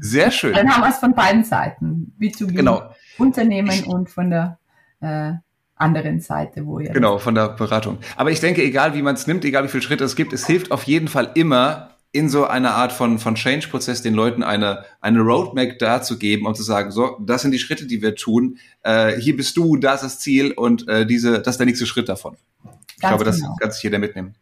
[0.00, 0.54] Sehr schön.
[0.54, 2.14] Dann haben wir es von beiden Seiten.
[2.20, 2.94] B2B, genau.
[3.18, 4.58] Unternehmen und von der
[5.00, 5.32] äh,
[5.74, 6.90] anderen Seite, wo ihr.
[6.90, 7.98] Genau, von der Beratung.
[8.16, 10.46] Aber ich denke, egal wie man es nimmt, egal wie viele Schritte es gibt, es
[10.46, 14.84] hilft auf jeden Fall immer, in so einer Art von, von Change-Prozess den Leuten eine,
[15.00, 18.58] eine Roadmap dazu geben, um zu sagen, so, das sind die Schritte, die wir tun,
[18.82, 21.86] äh, hier bist du, da ist das Ziel und äh, diese, das ist der nächste
[21.86, 22.36] Schritt davon.
[22.64, 23.36] Ganz ich glaube, genau.
[23.36, 24.34] das kann sich jeder mitnehmen.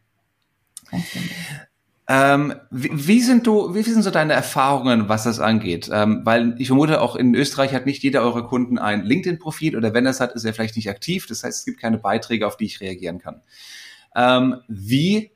[0.91, 1.03] Genau.
[2.09, 5.91] Ähm, wie, wie, sind du, wie sind so deine Erfahrungen, was das angeht?
[5.93, 9.93] Ähm, weil ich vermute, auch in Österreich hat nicht jeder eurer Kunden ein LinkedIn-Profil oder
[9.93, 11.27] wenn er es hat, ist er vielleicht nicht aktiv.
[11.27, 13.43] Das heißt, es gibt keine Beiträge, auf die ich reagieren kann.
[14.15, 15.33] Ähm, wie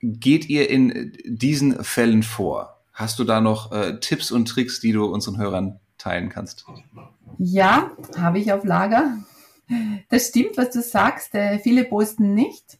[0.00, 2.80] geht ihr in diesen Fällen vor?
[2.92, 6.66] Hast du da noch äh, Tipps und Tricks, die du unseren Hörern teilen kannst?
[7.38, 9.18] Ja, habe ich auf Lager.
[10.08, 11.34] Das stimmt, was du sagst.
[11.34, 12.78] Äh, viele posten nicht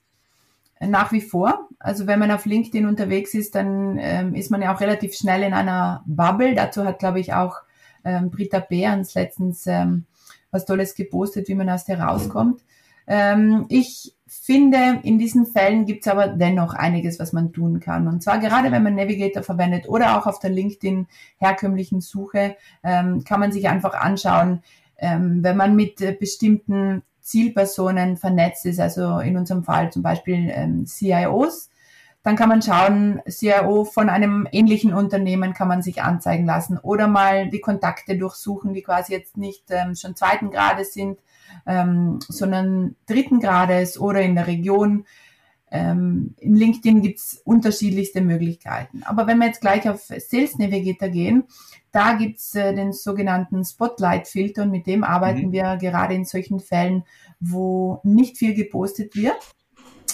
[0.81, 1.69] nach wie vor.
[1.79, 5.43] Also wenn man auf LinkedIn unterwegs ist, dann ähm, ist man ja auch relativ schnell
[5.43, 6.55] in einer Bubble.
[6.55, 7.57] Dazu hat, glaube ich, auch
[8.05, 10.07] ähm, Britta Behrens letztens ähm,
[10.51, 12.63] was Tolles gepostet, wie man aus der rauskommt.
[13.07, 14.15] Ähm, ich
[14.49, 18.09] finde, in diesen Fällen gibt es aber dennoch einiges, was man tun kann.
[18.09, 21.07] Und zwar gerade, wenn man Navigator verwendet oder auch auf der LinkedIn
[21.37, 24.63] herkömmlichen Suche, ähm, kann man sich einfach anschauen,
[24.97, 30.49] ähm, wenn man mit äh, bestimmten Zielpersonen vernetzt ist, also in unserem Fall zum Beispiel
[30.51, 31.69] ähm, CIOs,
[32.23, 37.07] dann kann man schauen, CIO von einem ähnlichen Unternehmen kann man sich anzeigen lassen oder
[37.07, 41.21] mal die Kontakte durchsuchen, die quasi jetzt nicht ähm, schon zweiten Grades sind,
[41.67, 45.05] ähm, sondern dritten Grades oder in der Region.
[45.71, 49.03] Ähm, in LinkedIn gibt's unterschiedlichste Möglichkeiten.
[49.05, 51.45] Aber wenn wir jetzt gleich auf Sales Navigator gehen,
[51.93, 55.53] da gibt's äh, den sogenannten Spotlight-Filter und mit dem arbeiten mhm.
[55.53, 57.05] wir gerade in solchen Fällen,
[57.39, 59.37] wo nicht viel gepostet wird.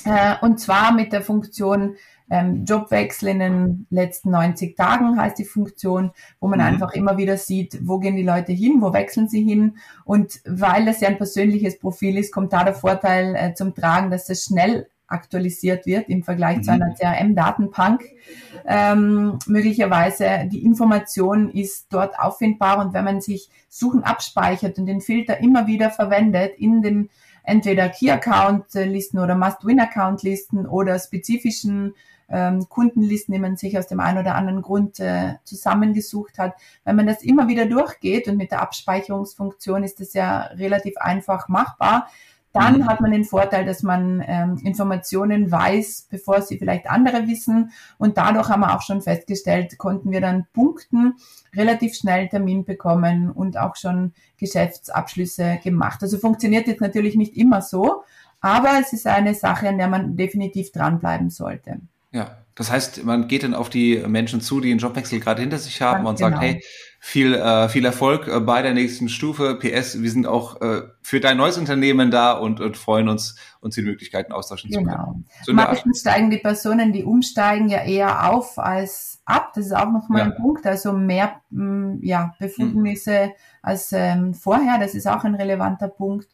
[0.05, 1.97] Äh, und zwar mit der Funktion
[2.31, 6.67] ähm, Jobwechsel in den letzten 90 Tagen heißt die Funktion, wo man mhm.
[6.67, 9.77] einfach immer wieder sieht, wo gehen die Leute hin, wo wechseln sie hin.
[10.05, 14.11] Und weil das ja ein persönliches Profil ist, kommt da der Vorteil äh, zum Tragen,
[14.11, 16.63] dass das schnell aktualisiert wird im Vergleich mhm.
[16.63, 18.03] zu einer CRM-Datenbank.
[18.67, 25.03] Ähm, möglicherweise die Information ist dort auffindbar und wenn man sich Suchen abspeichert und den
[25.03, 27.11] Filter immer wieder verwendet in den
[27.43, 31.95] entweder Key-Account-Listen oder Must-Win-Account-Listen oder spezifischen
[32.35, 36.55] ähm, Kundenlisten, die man sich aus dem einen oder anderen Grund äh, zusammengesucht hat.
[36.85, 41.49] Wenn man das immer wieder durchgeht und mit der Abspeicherungsfunktion ist das ja relativ einfach
[41.49, 42.09] machbar,
[42.55, 42.87] dann mhm.
[42.87, 47.73] hat man den Vorteil, dass man ähm, Informationen weiß, bevor sie vielleicht andere wissen.
[47.99, 51.15] Und dadurch haben wir auch schon festgestellt, konnten wir dann punkten,
[51.55, 56.01] relativ schnell Termin bekommen und auch schon Geschäftsabschlüsse gemacht.
[56.03, 58.05] Also funktioniert jetzt natürlich nicht immer so,
[58.41, 61.81] aber es ist eine Sache, an der man definitiv dranbleiben sollte.
[62.15, 65.59] Ja, das heißt, man geht dann auf die Menschen zu, die einen Jobwechsel gerade hinter
[65.59, 66.47] sich haben Ganz und sagt, genau.
[66.47, 66.63] hey,
[67.01, 69.57] viel, äh, viel Erfolg äh, bei der nächsten Stufe.
[69.57, 73.75] PS, wir sind auch äh, für dein neues Unternehmen da und, und freuen uns, uns
[73.75, 74.93] die Möglichkeiten austauschen genau.
[74.93, 75.27] zu können.
[75.43, 79.51] So Meistens steigen die Personen, die umsteigen, ja eher auf als ab.
[79.57, 80.25] Das ist auch nochmal ja.
[80.27, 80.65] ein Punkt.
[80.67, 83.33] Also mehr mh, ja, Befugnis,e mhm.
[83.61, 84.79] als ähm, vorher.
[84.79, 86.29] Das ist auch ein relevanter Punkt.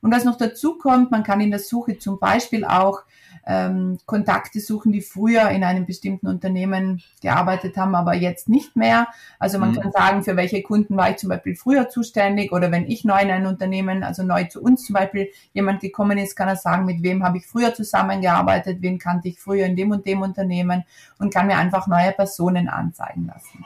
[0.00, 3.02] Und was noch dazu kommt, man kann in der Suche zum Beispiel auch
[3.46, 9.06] ähm, Kontakte suchen, die früher in einem bestimmten Unternehmen gearbeitet haben, aber jetzt nicht mehr.
[9.38, 9.80] Also man mhm.
[9.80, 13.20] kann sagen, für welche Kunden war ich zum Beispiel früher zuständig oder wenn ich neu
[13.20, 16.84] in ein Unternehmen, also neu zu uns zum Beispiel jemand gekommen ist, kann er sagen,
[16.86, 20.84] mit wem habe ich früher zusammengearbeitet, wen kannte ich früher in dem und dem Unternehmen
[21.18, 23.64] und kann mir einfach neue Personen anzeigen lassen.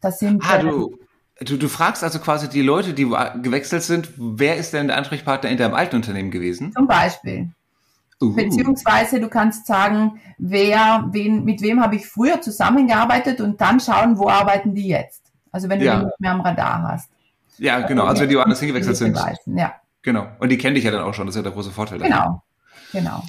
[0.00, 0.96] Das sind ah, du,
[1.40, 3.04] du, du fragst also quasi die Leute, die
[3.42, 6.72] gewechselt sind, wer ist denn der Ansprechpartner in deinem alten Unternehmen gewesen?
[6.72, 7.50] Zum Beispiel.
[8.20, 8.34] Uh.
[8.34, 14.18] Beziehungsweise du kannst sagen, wer, wen, mit wem habe ich früher zusammengearbeitet und dann schauen,
[14.18, 15.32] wo arbeiten die jetzt.
[15.52, 15.98] Also wenn du ja.
[15.98, 17.10] die nicht mehr am Radar hast.
[17.58, 18.04] Ja, genau.
[18.04, 19.18] Also wenn die woanders hingewechselt sind.
[19.46, 19.74] Ja.
[20.02, 20.26] Genau.
[20.38, 21.26] Und die kennen dich ja dann auch schon.
[21.26, 21.98] Das ist ja der große Vorteil.
[21.98, 22.42] Genau.
[22.92, 23.22] Genau.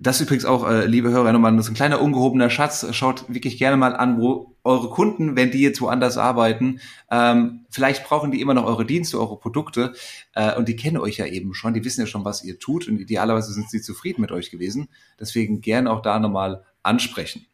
[0.00, 2.86] Das übrigens auch, äh, liebe Hörer, nochmal, ein kleiner ungehobener Schatz.
[2.92, 6.80] Schaut wirklich gerne mal an, wo eure Kunden, wenn die jetzt woanders arbeiten,
[7.10, 9.94] ähm, vielleicht brauchen die immer noch eure Dienste, eure Produkte
[10.34, 12.86] äh, und die kennen euch ja eben schon, die wissen ja schon, was ihr tut
[12.86, 14.88] und idealerweise sind sie zufrieden mit euch gewesen.
[15.18, 17.46] Deswegen gerne auch da nochmal ansprechen.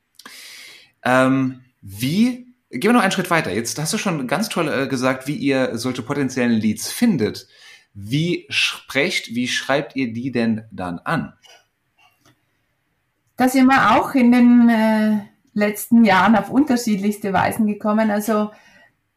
[1.02, 3.54] Ähm, wie, gehen wir noch einen Schritt weiter.
[3.54, 7.48] Jetzt hast du schon ganz toll äh, gesagt, wie ihr solche potenziellen Leads findet.
[7.94, 11.32] Wie sprecht, wie schreibt ihr die denn dann an?
[13.36, 15.18] Da sind wir auch in den äh,
[15.54, 18.10] letzten Jahren auf unterschiedlichste Weisen gekommen.
[18.10, 18.50] Also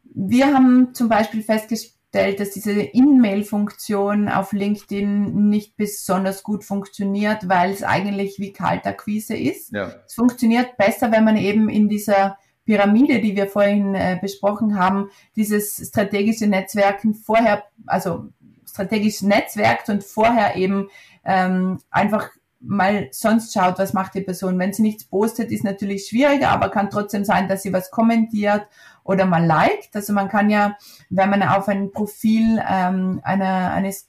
[0.02, 7.70] wir haben zum Beispiel festgestellt, dass diese In-Mail-Funktion auf LinkedIn nicht besonders gut funktioniert, weil
[7.70, 9.72] es eigentlich wie Kaltakquise ist.
[9.72, 9.92] Ja.
[10.06, 15.10] Es funktioniert besser, wenn man eben in dieser Pyramide, die wir vorhin äh, besprochen haben,
[15.36, 18.28] dieses strategische Netzwerken vorher, also
[18.66, 20.88] strategisch netzwerkt und vorher eben
[21.24, 24.58] ähm, einfach mal sonst schaut, was macht die Person.
[24.58, 28.66] Wenn sie nichts postet, ist natürlich schwieriger, aber kann trotzdem sein, dass sie was kommentiert
[29.04, 29.94] oder mal liked.
[29.94, 30.76] Also man kann ja,
[31.08, 34.08] wenn man auf ein Profil ähm, einer, eines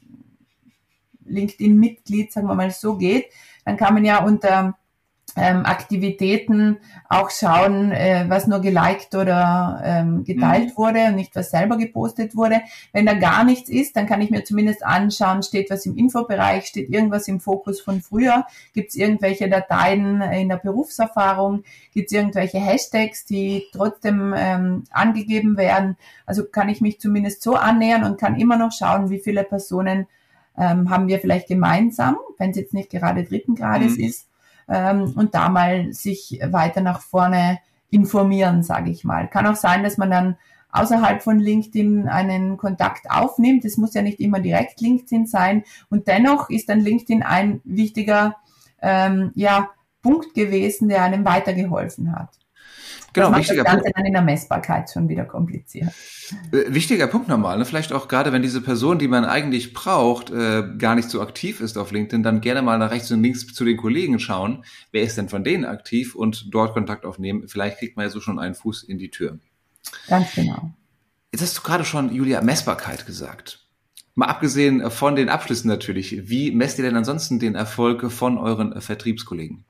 [1.25, 3.27] LinkedIn-Mitglieds, sagen wir mal so geht,
[3.65, 4.78] dann kann man ja unter
[5.39, 10.77] ähm, Aktivitäten auch schauen, äh, was nur geliked oder ähm, geteilt mhm.
[10.77, 12.61] wurde und nicht was selber gepostet wurde.
[12.91, 16.65] Wenn da gar nichts ist, dann kann ich mir zumindest anschauen, steht was im Infobereich,
[16.65, 22.17] steht irgendwas im Fokus von früher, gibt es irgendwelche Dateien in der Berufserfahrung, gibt es
[22.17, 25.97] irgendwelche Hashtags, die trotzdem ähm, angegeben werden.
[26.25, 30.07] Also kann ich mich zumindest so annähern und kann immer noch schauen, wie viele Personen
[30.57, 34.03] ähm, haben wir vielleicht gemeinsam, wenn es jetzt nicht gerade dritten Grades mhm.
[34.03, 34.28] ist
[34.69, 39.27] ähm, und da mal sich weiter nach vorne informieren, sage ich mal.
[39.27, 40.37] Kann auch sein, dass man dann
[40.71, 43.65] außerhalb von LinkedIn einen Kontakt aufnimmt.
[43.65, 45.63] Es muss ja nicht immer direkt LinkedIn sein.
[45.89, 48.35] Und dennoch ist dann LinkedIn ein wichtiger
[48.81, 52.29] ähm, ja, Punkt gewesen, der einem weitergeholfen hat.
[53.13, 53.97] Genau, das wichtiger das Ganze Punkt.
[53.97, 55.89] dann in der Messbarkeit schon wieder kompliziert.
[56.51, 57.65] Äh, wichtiger Punkt nochmal, ne?
[57.65, 61.61] vielleicht auch gerade, wenn diese Person, die man eigentlich braucht, äh, gar nicht so aktiv
[61.61, 65.03] ist auf LinkedIn, dann gerne mal nach rechts und links zu den Kollegen schauen, wer
[65.03, 67.47] ist denn von denen aktiv und dort Kontakt aufnehmen.
[67.47, 69.39] Vielleicht kriegt man ja so schon einen Fuß in die Tür.
[70.07, 70.71] Ganz genau.
[71.31, 73.67] Jetzt hast du gerade schon, Julia, Messbarkeit gesagt.
[74.15, 78.81] Mal abgesehen von den Abschlüssen natürlich, wie messt ihr denn ansonsten den Erfolg von euren
[78.81, 79.65] Vertriebskollegen?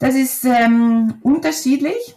[0.00, 2.16] Das ist ähm, unterschiedlich.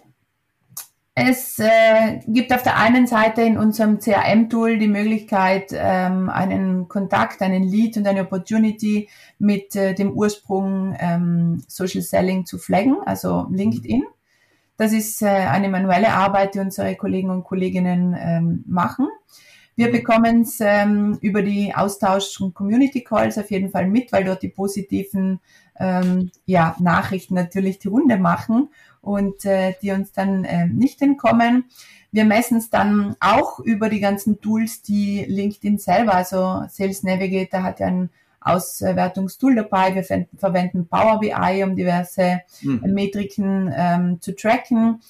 [1.16, 7.42] Es äh, gibt auf der einen Seite in unserem CRM-Tool die Möglichkeit, ähm, einen Kontakt,
[7.42, 13.48] einen Lead und eine Opportunity mit äh, dem Ursprung ähm, Social Selling zu flaggen, also
[13.52, 14.04] LinkedIn.
[14.78, 19.10] Das ist äh, eine manuelle Arbeit, die unsere Kollegen und Kolleginnen ähm, machen.
[19.76, 24.24] Wir bekommen es ähm, über die Austausch- und Community Calls auf jeden Fall mit, weil
[24.24, 25.42] dort die positiven
[25.80, 28.70] ähm, ja, Nachrichten natürlich die Runde machen
[29.02, 31.66] und äh, die uns dann äh, nicht entkommen.
[32.12, 37.64] Wir messen es dann auch über die ganzen Tools, die LinkedIn selber, also Sales Navigator
[37.64, 38.10] hat ja ein
[38.40, 39.96] Auswertungstool dabei.
[39.96, 40.04] Wir
[40.38, 42.82] verwenden Power BI, um diverse mhm.
[42.94, 45.02] Metriken ähm, zu tracken.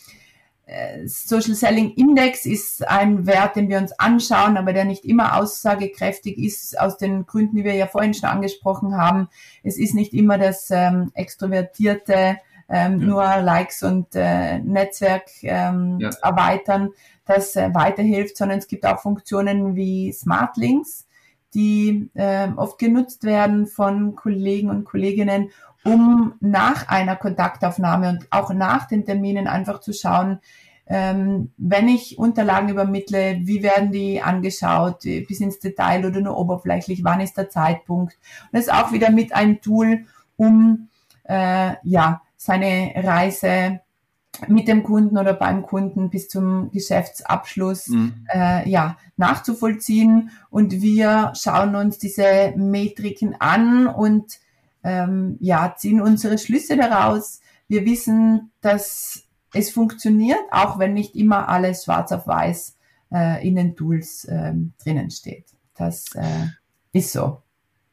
[0.65, 5.37] Äh, Social Selling Index ist ein Wert, den wir uns anschauen, aber der nicht immer
[5.37, 9.27] aussagekräftig ist, aus den Gründen, die wir ja vorhin schon angesprochen haben.
[9.63, 12.37] Es ist nicht immer das ähm, extrovertierte,
[12.69, 13.05] ähm, ja.
[13.05, 16.09] nur Likes und äh, Netzwerk ähm, ja.
[16.21, 16.91] erweitern,
[17.25, 21.07] das äh, weiterhilft, sondern es gibt auch Funktionen wie Smart Links,
[21.53, 25.51] die äh, oft genutzt werden von Kollegen und Kolleginnen,
[25.83, 30.39] um nach einer Kontaktaufnahme und auch nach den Terminen einfach zu schauen,
[30.85, 37.03] ähm, wenn ich Unterlagen übermittle, wie werden die angeschaut, bis ins Detail oder nur oberflächlich,
[37.03, 38.17] wann ist der Zeitpunkt.
[38.43, 40.89] Und das ist auch wieder mit ein Tool, um
[41.23, 43.79] äh, ja seine Reise
[44.47, 48.25] mit dem Kunden oder beim Kunden bis zum Geschäftsabschluss mhm.
[48.33, 54.39] äh, ja nachzuvollziehen und wir schauen uns diese Metriken an und
[54.83, 57.39] ähm, ja, ziehen unsere Schlüsse daraus.
[57.67, 62.77] Wir wissen, dass es funktioniert, auch wenn nicht immer alles schwarz auf weiß
[63.13, 65.45] äh, in den Tools äh, drinnen steht.
[65.75, 66.47] Das äh,
[66.91, 67.41] ist so.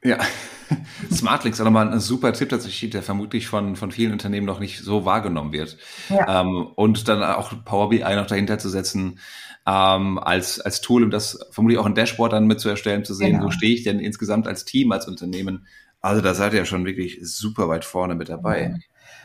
[0.02, 0.18] Ja,
[1.12, 4.80] Smartlinks auch nochmal ein super Tipp tatsächlich, der vermutlich von, von vielen Unternehmen noch nicht
[4.80, 5.76] so wahrgenommen wird.
[6.08, 6.40] Ja.
[6.40, 9.18] Ähm, und dann auch Power BI noch dahinter zu setzen
[9.66, 13.14] ähm, als, als Tool, um das vermutlich auch ein Dashboard dann mit zu erstellen, zu
[13.14, 13.46] sehen, genau.
[13.46, 15.66] wo stehe ich denn insgesamt als Team, als Unternehmen
[16.00, 18.74] also da seid ihr ja schon wirklich super weit vorne mit dabei.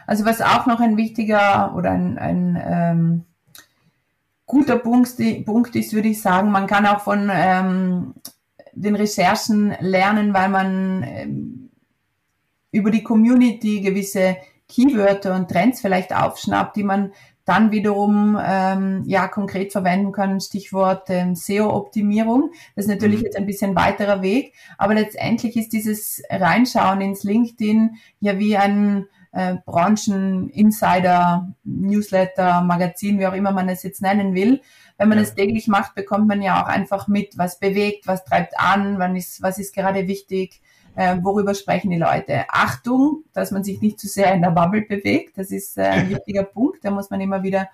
[0.08, 3.24] Also was auch noch ein wichtiger oder ein, ein ähm,
[4.46, 8.14] guter Punkt, Punkt ist, würde ich sagen, man kann auch von ähm,
[8.74, 11.70] den Recherchen lernen, weil man ähm,
[12.72, 17.14] über die Community gewisse Keywörter und Trends vielleicht aufschnappt, die man
[17.46, 22.52] dann wiederum ähm, ja konkret verwenden können, Stichwort ähm, SEO-Optimierung.
[22.76, 23.26] Das ist natürlich mhm.
[23.26, 29.06] jetzt ein bisschen weiterer Weg, aber letztendlich ist dieses Reinschauen ins LinkedIn ja wie ein
[29.32, 34.62] äh, Branchen-Insider, Newsletter, Magazin, wie auch immer man es jetzt nennen will.
[34.98, 35.26] Wenn man ja.
[35.26, 39.16] es täglich macht, bekommt man ja auch einfach mit, was bewegt, was treibt an, wann
[39.16, 40.62] ist, was ist gerade wichtig,
[40.96, 42.46] äh, worüber sprechen die Leute.
[42.50, 45.38] Achtung, dass man sich nicht zu sehr in der Bubble bewegt.
[45.38, 46.84] Das ist äh, ein wichtiger Punkt.
[46.84, 47.70] Da muss man immer wieder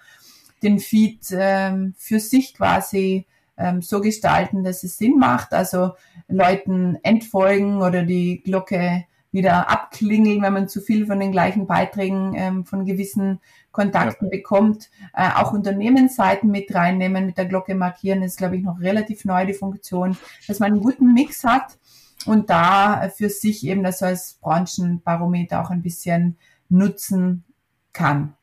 [0.63, 3.25] den Feed ähm, für sich quasi
[3.57, 5.53] ähm, so gestalten, dass es Sinn macht.
[5.53, 5.91] Also
[6.27, 12.33] Leuten entfolgen oder die Glocke wieder abklingeln, wenn man zu viel von den gleichen Beiträgen
[12.35, 13.39] ähm, von gewissen
[13.71, 14.37] Kontakten ja.
[14.37, 14.89] bekommt.
[15.13, 19.23] Äh, auch Unternehmensseiten mit reinnehmen, mit der Glocke markieren, das ist, glaube ich, noch relativ
[19.23, 20.17] neu, die Funktion,
[20.47, 21.77] dass man einen guten Mix hat
[22.27, 26.37] und da für sich eben das als Branchenbarometer auch ein bisschen
[26.69, 27.43] nutzen
[27.93, 28.33] kann.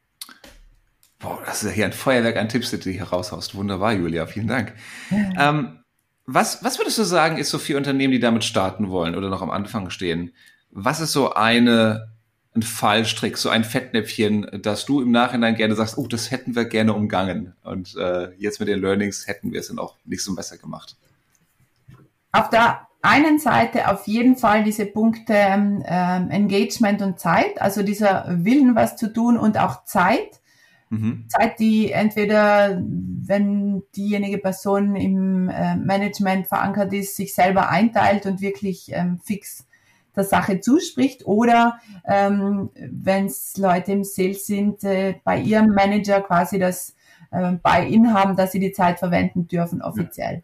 [1.18, 3.54] Boah, das ist ja hier ein Feuerwerk an Tipps, die du hier raushaust.
[3.54, 4.74] Wunderbar, Julia, vielen Dank.
[5.10, 5.50] Ja.
[5.50, 5.80] Ähm,
[6.26, 9.42] was, was würdest du sagen, ist so für Unternehmen, die damit starten wollen oder noch
[9.42, 10.32] am Anfang stehen?
[10.70, 12.12] Was ist so eine,
[12.54, 16.66] ein Fallstrick, so ein Fettnäpfchen, dass du im Nachhinein gerne sagst, oh, das hätten wir
[16.66, 17.54] gerne umgangen.
[17.62, 20.96] Und äh, jetzt mit den Learnings hätten wir es dann auch nicht so besser gemacht.
[22.32, 28.44] Auf der einen Seite auf jeden Fall diese Punkte ähm, Engagement und Zeit, also dieser
[28.44, 30.40] Willen, was zu tun und auch Zeit.
[30.90, 31.26] Mhm.
[31.28, 38.40] Zeit, die entweder, wenn diejenige Person im äh, Management verankert ist, sich selber einteilt und
[38.40, 39.66] wirklich ähm, fix
[40.16, 46.20] der Sache zuspricht oder ähm, wenn es Leute im Sales sind, äh, bei ihrem Manager
[46.22, 46.96] quasi das
[47.30, 50.36] äh, bei ihnen haben, dass sie die Zeit verwenden dürfen offiziell.
[50.36, 50.42] Ja.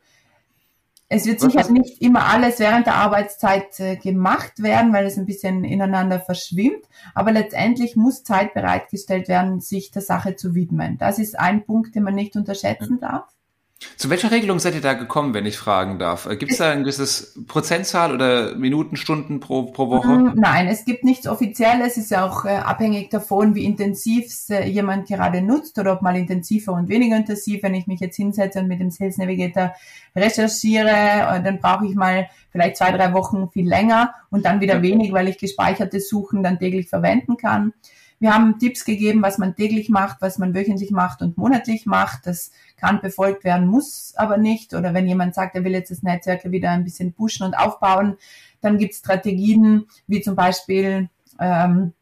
[1.09, 5.26] Es wird sicher nicht immer alles während der Arbeitszeit äh, gemacht werden, weil es ein
[5.26, 6.86] bisschen ineinander verschwimmt.
[7.14, 10.96] Aber letztendlich muss Zeit bereitgestellt werden, sich der Sache zu widmen.
[10.98, 13.28] Das ist ein Punkt, den man nicht unterschätzen darf.
[13.97, 16.29] Zu welcher Regelung seid ihr da gekommen, wenn ich fragen darf?
[16.39, 20.09] Gibt es da ein gewisses Prozentzahl oder Minuten, Stunden pro, pro Woche?
[20.09, 21.93] Mm, nein, es gibt nichts Offizielles.
[21.93, 26.03] Es ist ja auch äh, abhängig davon, wie intensiv äh, jemand gerade nutzt oder ob
[26.03, 27.62] mal intensiver und weniger intensiv.
[27.62, 29.75] Wenn ich mich jetzt hinsetze und mit dem Sales Navigator
[30.14, 34.83] recherchiere, äh, dann brauche ich mal vielleicht zwei, drei Wochen viel länger und dann wieder
[34.83, 37.72] wenig, weil ich gespeicherte Suchen dann täglich verwenden kann.
[38.25, 42.27] Wir haben Tipps gegeben, was man täglich macht, was man wöchentlich macht und monatlich macht.
[42.27, 44.72] Das kann befolgt werden, muss aber nicht.
[44.72, 48.16] Oder wenn jemand sagt, er will jetzt das Netzwerk wieder ein bisschen pushen und aufbauen,
[48.62, 51.93] dann gibt es Strategien, wie zum Beispiel ähm,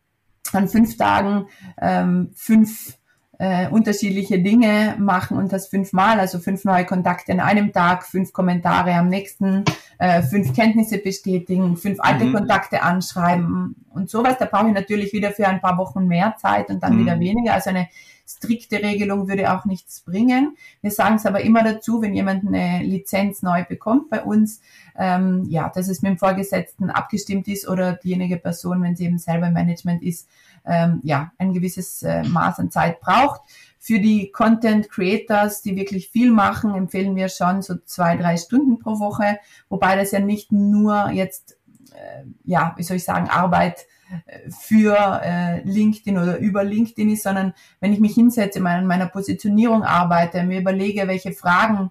[0.53, 1.49] an fünf Tagen
[1.81, 2.97] ähm, fünf
[3.43, 8.33] äh, unterschiedliche Dinge machen und das fünfmal, also fünf neue Kontakte an einem Tag, fünf
[8.33, 9.65] Kommentare am nächsten,
[9.99, 12.35] äh, fünf Kenntnisse bestätigen, fünf alte mhm.
[12.35, 14.37] Kontakte anschreiben und sowas.
[14.39, 17.01] Da brauche ich natürlich wieder für ein paar Wochen mehr Zeit und dann mhm.
[17.01, 17.55] wieder weniger.
[17.55, 17.89] Also eine
[18.25, 20.57] strikte Regelung würde auch nichts bringen.
[20.81, 24.61] Wir sagen es aber immer dazu, wenn jemand eine Lizenz neu bekommt bei uns,
[24.97, 29.19] ähm, ja, dass es mit dem Vorgesetzten abgestimmt ist oder diejenige Person, wenn sie eben
[29.19, 30.29] selber im Management ist,
[30.65, 33.41] ähm, ja, ein gewisses äh, Maß an Zeit braucht.
[33.79, 38.79] Für die Content Creators, die wirklich viel machen, empfehlen wir schon so zwei, drei Stunden
[38.79, 39.39] pro Woche,
[39.69, 41.59] wobei das ja nicht nur jetzt,
[41.93, 43.87] äh, ja, wie soll ich sagen, Arbeit
[44.27, 49.09] äh, für äh, LinkedIn oder über LinkedIn ist, sondern wenn ich mich hinsetze, in meiner
[49.09, 51.91] Positionierung arbeite, mir überlege, welche Fragen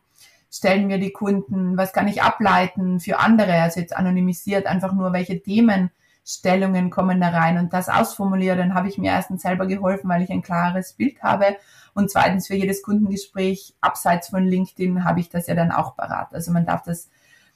[0.49, 5.13] stellen mir die Kunden, was kann ich ableiten für andere, also jetzt anonymisiert, einfach nur
[5.13, 5.91] welche Themen
[6.23, 10.21] Stellungen kommen da rein und das ausformuliere, dann habe ich mir erstens selber geholfen, weil
[10.21, 11.57] ich ein klares Bild habe
[11.93, 16.33] und zweitens für jedes Kundengespräch abseits von LinkedIn habe ich das ja dann auch parat.
[16.33, 17.09] Also man darf das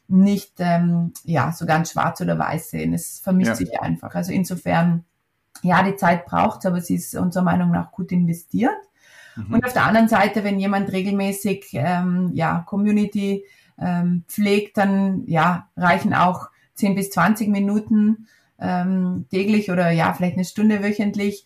[0.07, 2.93] nicht ähm, ja so ganz schwarz oder weiß sehen.
[2.93, 3.55] Es vermischt ja.
[3.55, 4.13] sich einfach.
[4.15, 5.05] Also insofern
[5.61, 8.75] ja die Zeit braucht aber sie ist unserer Meinung nach gut investiert.
[9.35, 9.53] Mhm.
[9.53, 13.45] Und auf der anderen Seite, wenn jemand regelmäßig ähm, ja Community
[13.79, 18.27] ähm, pflegt, dann ja reichen auch 10 bis 20 Minuten
[18.59, 21.45] ähm, täglich oder ja, vielleicht eine Stunde wöchentlich,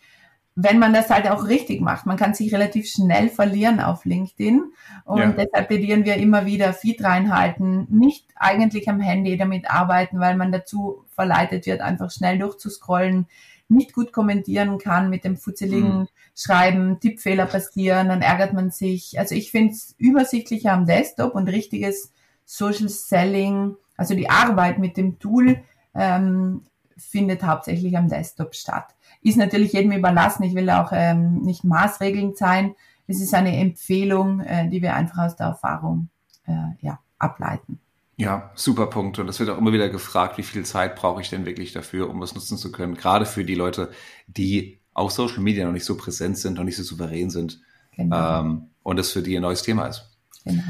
[0.55, 2.05] wenn man das halt auch richtig macht.
[2.05, 4.73] Man kann sich relativ schnell verlieren auf LinkedIn
[5.05, 5.31] und ja.
[5.31, 10.51] deshalb plädieren wir immer wieder Feed reinhalten, nicht eigentlich am Handy damit arbeiten, weil man
[10.51, 13.27] dazu verleitet wird, einfach schnell durchzuscrollen,
[13.69, 16.07] nicht gut kommentieren kann mit dem futzeligen mhm.
[16.35, 19.19] Schreiben, Tippfehler passieren, dann ärgert man sich.
[19.19, 22.11] Also ich finde es übersichtlicher am Desktop und richtiges
[22.45, 25.61] Social Selling, also die Arbeit mit dem Tool
[25.93, 26.63] ähm,
[26.99, 28.95] findet hauptsächlich am Desktop statt.
[29.21, 30.43] Ist natürlich jedem überlassen.
[30.43, 32.75] Ich will auch ähm, nicht maßregelnd sein.
[33.07, 36.09] Es ist eine Empfehlung, äh, die wir einfach aus der Erfahrung
[36.45, 37.79] äh, ja, ableiten.
[38.17, 39.17] Ja, super Punkt.
[39.17, 42.09] Und es wird auch immer wieder gefragt, wie viel Zeit brauche ich denn wirklich dafür,
[42.09, 42.95] um es nutzen zu können.
[42.95, 43.91] Gerade für die Leute,
[44.27, 47.61] die auf Social Media noch nicht so präsent sind, noch nicht so souverän sind.
[47.95, 48.41] Genau.
[48.41, 50.09] Ähm, und es für die ein neues Thema ist.
[50.43, 50.63] Genau.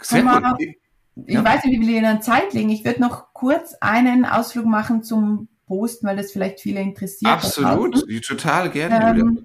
[0.00, 0.76] Sehr gut.
[1.26, 1.44] Ich ja.
[1.44, 2.70] weiß nicht, wie wir in der Zeit liegen.
[2.70, 7.30] Ich würde noch kurz einen Ausflug machen zum Posten, weil das vielleicht viele interessiert.
[7.30, 9.20] Absolut, total gerne.
[9.20, 9.44] Ähm,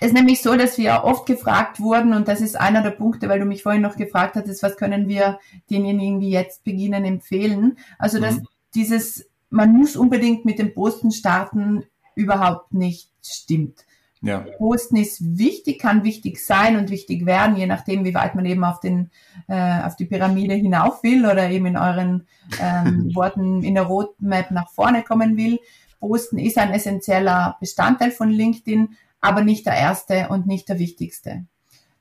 [0.00, 3.28] es ist nämlich so, dass wir oft gefragt wurden, und das ist einer der Punkte,
[3.28, 5.38] weil du mich vorhin noch gefragt hattest, was können wir
[5.70, 7.78] denjenigen, die jetzt beginnen, empfehlen?
[8.00, 8.48] Also, dass mhm.
[8.74, 11.84] dieses, man muss unbedingt mit dem Posten starten,
[12.16, 13.84] überhaupt nicht stimmt.
[14.20, 14.44] Ja.
[14.58, 18.64] Posten ist wichtig, kann wichtig sein und wichtig werden, je nachdem, wie weit man eben
[18.64, 19.10] auf den
[19.46, 22.26] äh, auf die Pyramide hinauf will oder eben in euren
[22.60, 25.58] ähm, Worten in der Roadmap nach vorne kommen will.
[26.00, 31.46] Posten ist ein essentieller Bestandteil von LinkedIn, aber nicht der erste und nicht der wichtigste.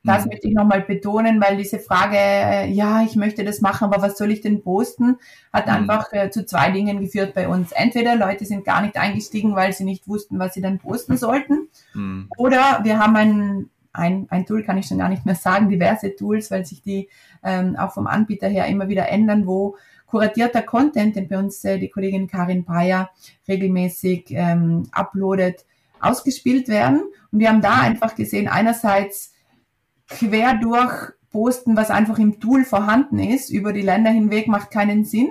[0.07, 0.31] Das mhm.
[0.31, 4.17] möchte ich nochmal betonen, weil diese Frage, äh, ja, ich möchte das machen, aber was
[4.17, 5.17] soll ich denn posten,
[5.53, 5.73] hat mhm.
[5.73, 7.71] einfach äh, zu zwei Dingen geführt bei uns.
[7.73, 11.67] Entweder Leute sind gar nicht eingestiegen, weil sie nicht wussten, was sie dann posten sollten,
[11.93, 12.29] mhm.
[12.37, 16.15] oder wir haben ein, ein, ein Tool, kann ich schon gar nicht mehr sagen, diverse
[16.15, 17.09] Tools, weil sich die
[17.43, 21.77] ähm, auch vom Anbieter her immer wieder ändern, wo kuratierter Content, den bei uns äh,
[21.77, 23.09] die Kollegin Karin Payer
[23.47, 25.65] regelmäßig ähm, uploadet,
[25.99, 27.01] ausgespielt werden.
[27.31, 29.33] Und wir haben da einfach gesehen, einerseits
[30.07, 35.05] quer durch posten, was einfach im Tool vorhanden ist, über die Länder hinweg macht keinen
[35.05, 35.29] Sinn,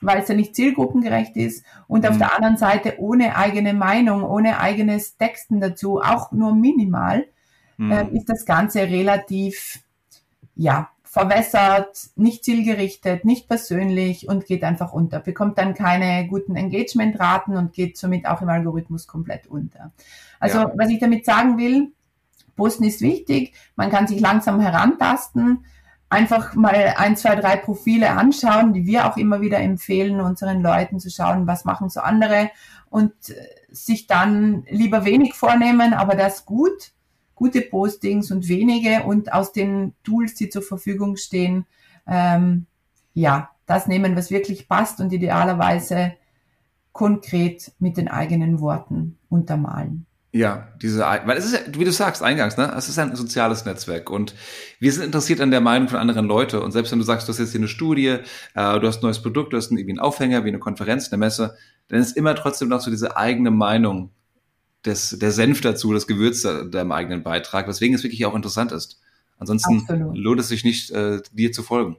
[0.00, 1.64] weil es ja nicht zielgruppengerecht ist.
[1.88, 2.10] Und mhm.
[2.10, 7.26] auf der anderen Seite ohne eigene Meinung, ohne eigenes Texten dazu, auch nur minimal,
[7.76, 7.92] mhm.
[7.92, 9.80] äh, ist das Ganze relativ,
[10.54, 15.20] ja, verwässert, nicht zielgerichtet, nicht persönlich und geht einfach unter.
[15.20, 19.92] Bekommt dann keine guten Engagementraten und geht somit auch im Algorithmus komplett unter.
[20.40, 20.72] Also ja.
[20.74, 21.92] was ich damit sagen will,
[22.56, 25.64] Posten ist wichtig, man kann sich langsam herantasten,
[26.08, 31.00] einfach mal ein, zwei, drei Profile anschauen, die wir auch immer wieder empfehlen, unseren Leuten
[31.00, 32.50] zu schauen, was machen so andere
[32.90, 33.34] und äh,
[33.70, 36.92] sich dann lieber wenig vornehmen, aber das gut.
[37.34, 41.66] Gute Postings und wenige und aus den Tools, die zur Verfügung stehen,
[42.06, 42.66] ähm,
[43.14, 46.12] ja, das nehmen, was wirklich passt und idealerweise
[46.92, 50.06] konkret mit den eigenen Worten untermalen.
[50.34, 54.08] Ja, diese, weil es ist, wie du sagst, eingangs, ne, es ist ein soziales Netzwerk
[54.08, 54.34] und
[54.80, 57.32] wir sind interessiert an der Meinung von anderen Leuten und selbst wenn du sagst, du
[57.32, 58.16] hast jetzt hier eine Studie,
[58.54, 61.18] äh, du hast ein neues Produkt, du hast irgendwie einen Aufhänger, wie eine Konferenz, eine
[61.18, 61.54] Messe,
[61.88, 64.10] dann ist immer trotzdem noch so diese eigene Meinung
[64.86, 69.00] des, der Senf dazu, das Gewürz im eigenen Beitrag, weswegen es wirklich auch interessant ist.
[69.36, 70.16] Ansonsten Absolut.
[70.16, 71.98] lohnt es sich nicht, äh, dir zu folgen.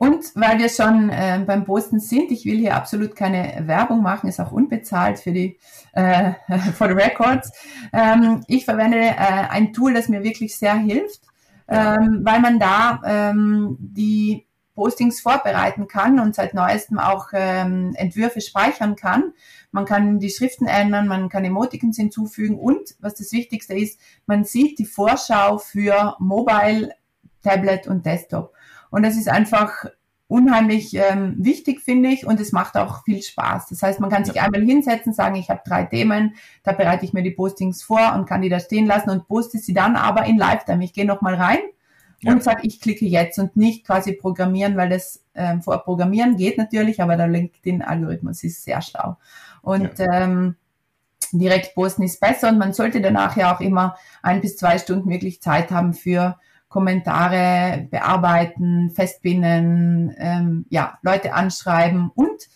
[0.00, 4.30] Und weil wir schon äh, beim Posten sind, ich will hier absolut keine Werbung machen,
[4.30, 5.58] ist auch unbezahlt für die
[5.92, 6.32] äh,
[6.74, 7.52] for the records.
[7.92, 9.14] Ähm, ich verwende äh,
[9.50, 11.20] ein Tool, das mir wirklich sehr hilft,
[11.68, 18.40] ähm, weil man da ähm, die Postings vorbereiten kann und seit neuestem auch ähm, Entwürfe
[18.40, 19.34] speichern kann.
[19.70, 24.44] Man kann die Schriften ändern, man kann Emoticons hinzufügen und, was das Wichtigste ist, man
[24.44, 26.94] sieht die Vorschau für Mobile,
[27.42, 28.54] Tablet und Desktop.
[28.90, 29.86] Und das ist einfach
[30.30, 33.68] unheimlich ähm, wichtig, finde ich, und es macht auch viel Spaß.
[33.68, 34.44] Das heißt, man kann sich ja.
[34.44, 38.26] einmal hinsetzen, sagen, ich habe drei Themen, da bereite ich mir die Postings vor und
[38.26, 40.84] kann die da stehen lassen und poste sie dann aber in Lifetime.
[40.84, 41.58] Ich gehe nochmal rein
[42.20, 42.32] ja.
[42.32, 47.02] und sage, ich klicke jetzt und nicht quasi programmieren, weil das ähm, vorprogrammieren geht natürlich,
[47.02, 49.16] aber der LinkedIn-Algorithmus ist sehr schlau.
[49.62, 50.22] Und ja.
[50.22, 50.54] ähm,
[51.32, 55.10] direkt posten ist besser und man sollte danach ja auch immer ein bis zwei Stunden
[55.10, 56.38] wirklich Zeit haben für
[56.70, 62.48] Kommentare bearbeiten, festbinden, ähm, ja, Leute anschreiben und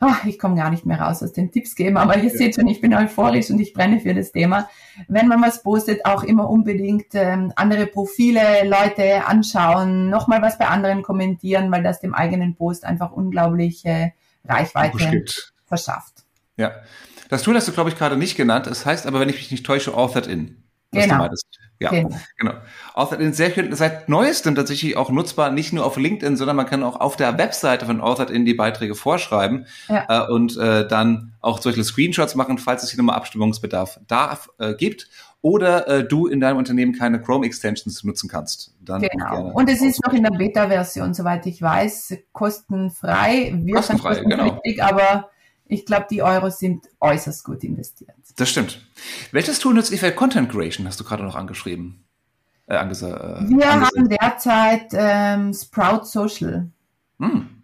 [0.00, 2.36] ach, ich komme gar nicht mehr raus aus den Tipps geben, aber ihr ja.
[2.36, 4.68] seht schon, ich bin euphorisch und ich brenne für das Thema.
[5.06, 10.66] Wenn man was postet, auch immer unbedingt ähm, andere Profile, Leute anschauen, nochmal was bei
[10.66, 14.12] anderen kommentieren, weil das dem eigenen Post einfach unglaubliche
[14.44, 15.24] Reichweite
[15.66, 16.24] verschafft.
[16.56, 16.72] Ja,
[17.28, 18.66] das Tool hast du, glaube ich, gerade nicht genannt.
[18.66, 20.65] Es heißt aber, wenn ich mich nicht täusche, Authored In.
[20.92, 21.28] Genau.
[21.78, 22.16] Ja, genau.
[22.38, 22.52] genau.
[22.94, 26.82] Authored sehr schön, seit neuestem tatsächlich auch nutzbar, nicht nur auf LinkedIn, sondern man kann
[26.82, 30.06] auch auf der Webseite von Authored die Beiträge vorschreiben ja.
[30.08, 34.74] äh, und äh, dann auch solche Screenshots machen, falls es hier nochmal Abstimmungsbedarf darf, äh,
[34.74, 35.08] gibt
[35.42, 38.74] oder äh, du in deinem Unternehmen keine Chrome-Extensions nutzen kannst.
[38.80, 39.50] Dann genau.
[39.52, 43.54] Und es ist noch in der Beta-Version, soweit ich weiß, kostenfrei.
[43.54, 44.60] Wir kostenfrei, genau.
[44.80, 45.30] aber
[45.68, 48.16] ich glaube, die Euros sind äußerst gut investiert.
[48.36, 48.86] Das stimmt.
[49.32, 50.86] Welches Tool nutzt ihr für Content Creation?
[50.86, 52.04] Hast du gerade noch angeschrieben?
[52.66, 56.70] Äh, angese äh, wir haben derzeit ähm, Sprout Social.
[57.18, 57.62] Hm.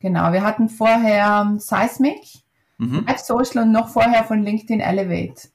[0.00, 2.20] Genau, wir hatten vorher Seismic,
[2.78, 3.04] mhm.
[3.06, 5.48] Live Social und noch vorher von LinkedIn Elevate.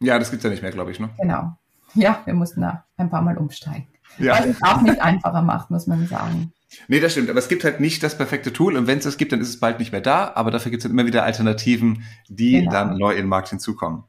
[0.00, 0.98] Ja, das gibt es ja nicht mehr, glaube ich.
[0.98, 1.10] Ne?
[1.20, 1.56] Genau.
[1.94, 3.86] Ja, wir mussten da ein paar Mal umsteigen.
[4.18, 4.38] Ja.
[4.38, 6.52] Was es auch nicht einfacher macht, muss man sagen.
[6.88, 7.30] Nee, das stimmt.
[7.30, 8.76] Aber es gibt halt nicht das perfekte Tool.
[8.76, 10.32] Und wenn es es gibt, dann ist es bald nicht mehr da.
[10.34, 12.70] Aber dafür gibt es immer wieder Alternativen, die genau.
[12.70, 14.04] dann neu in den Markt hinzukommen.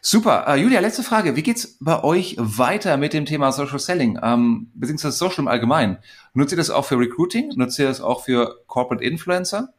[0.00, 0.46] Super.
[0.48, 1.36] Uh, Julia, letzte Frage.
[1.36, 5.98] Wie geht's bei euch weiter mit dem Thema Social Selling, ähm, beziehungsweise Social im Allgemeinen?
[6.34, 7.52] Nutzt ihr das auch für Recruiting?
[7.56, 9.70] Nutzt ihr das auch für Corporate Influencer?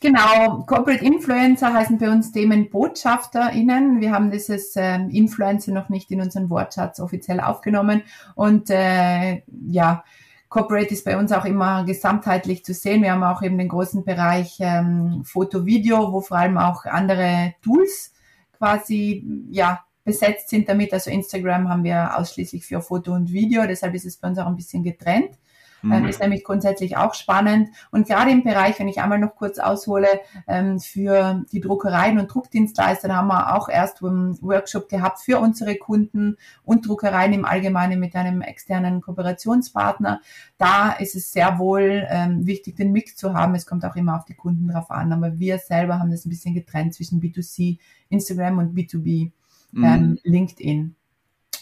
[0.00, 4.00] Genau, Corporate Influencer heißen bei uns ThemenbotschafterInnen.
[4.00, 8.02] Wir haben dieses äh, Influencer noch nicht in unseren Wortschatz offiziell aufgenommen.
[8.34, 10.02] Und äh, ja,
[10.50, 13.02] Corporate ist bei uns auch immer gesamtheitlich zu sehen.
[13.02, 17.54] Wir haben auch eben den großen Bereich ähm, Foto, Video, wo vor allem auch andere
[17.62, 18.12] Tools
[18.58, 20.92] quasi ja besetzt sind damit.
[20.92, 24.46] Also Instagram haben wir ausschließlich für Foto und Video, deshalb ist es bei uns auch
[24.46, 25.38] ein bisschen getrennt.
[25.82, 26.08] Ähm, mhm.
[26.08, 27.70] ist nämlich grundsätzlich auch spannend.
[27.90, 30.08] Und gerade im Bereich, wenn ich einmal noch kurz aushole,
[30.46, 35.38] ähm, für die Druckereien und Druckdienstleister, da haben wir auch erst einen Workshop gehabt für
[35.38, 40.20] unsere Kunden und Druckereien im Allgemeinen mit einem externen Kooperationspartner.
[40.58, 43.54] Da ist es sehr wohl ähm, wichtig, den Mix zu haben.
[43.54, 45.12] Es kommt auch immer auf die Kunden drauf an.
[45.12, 47.78] Aber wir selber haben das ein bisschen getrennt zwischen B2C,
[48.08, 49.32] Instagram und B2B,
[49.72, 50.18] mhm.
[50.22, 50.94] LinkedIn.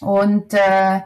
[0.00, 1.00] Und äh,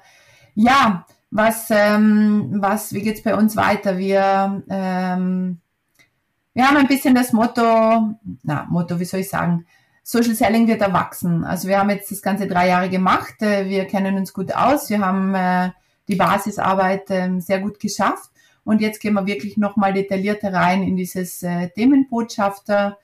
[0.54, 3.98] ja, was, ähm, was, wie geht's bei uns weiter?
[3.98, 5.58] Wir ähm,
[6.54, 9.64] wir haben ein bisschen das Motto, na, Motto, wie soll ich sagen,
[10.02, 11.44] Social Selling wird erwachsen.
[11.44, 14.90] Also wir haben jetzt das ganze drei Jahre gemacht, äh, wir kennen uns gut aus,
[14.90, 15.70] wir haben äh,
[16.08, 18.30] die Basisarbeit ähm, sehr gut geschafft
[18.64, 22.98] und jetzt gehen wir wirklich nochmal detaillierter rein in dieses äh, Themenbotschafter.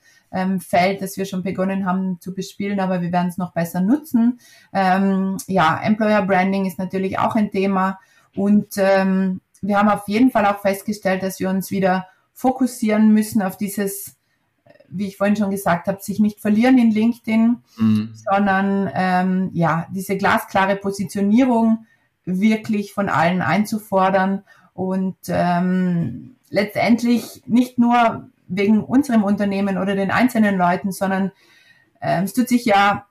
[0.59, 4.39] Feld, das wir schon begonnen haben zu bespielen, aber wir werden es noch besser nutzen.
[4.71, 7.97] Ähm, ja, Employer Branding ist natürlich auch ein Thema
[8.35, 13.41] und ähm, wir haben auf jeden Fall auch festgestellt, dass wir uns wieder fokussieren müssen
[13.41, 14.15] auf dieses,
[14.87, 18.13] wie ich vorhin schon gesagt habe, sich nicht verlieren in LinkedIn, mhm.
[18.13, 21.85] sondern ähm, ja, diese glasklare Positionierung
[22.25, 30.57] wirklich von allen einzufordern und ähm, letztendlich nicht nur wegen unserem Unternehmen oder den einzelnen
[30.57, 31.31] Leuten, sondern
[31.99, 33.05] äh, es tut sich ja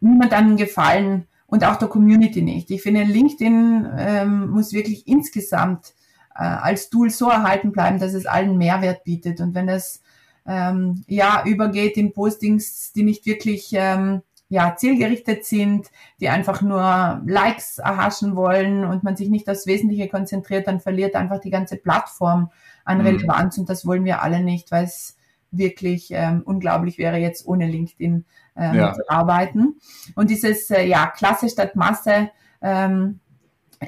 [0.00, 2.68] niemand einen Gefallen und auch der Community nicht.
[2.72, 5.94] Ich finde, LinkedIn ähm, muss wirklich insgesamt
[6.34, 9.40] äh, als Tool so erhalten bleiben, dass es allen Mehrwert bietet.
[9.40, 10.02] Und wenn es
[10.48, 17.22] ähm, ja übergeht in Postings, die nicht wirklich ähm, ja, zielgerichtet sind, die einfach nur
[17.24, 21.76] Likes erhaschen wollen und man sich nicht aufs Wesentliche konzentriert, dann verliert einfach die ganze
[21.76, 22.50] Plattform
[22.84, 23.06] an mhm.
[23.06, 25.16] Relevanz und das wollen wir alle nicht, weil es
[25.58, 28.24] wirklich ähm, unglaublich wäre, jetzt ohne LinkedIn
[28.56, 28.92] ähm, ja.
[28.94, 29.76] zu arbeiten.
[30.14, 32.30] Und dieses äh, ja, Klasse statt Masse
[32.62, 33.20] ähm,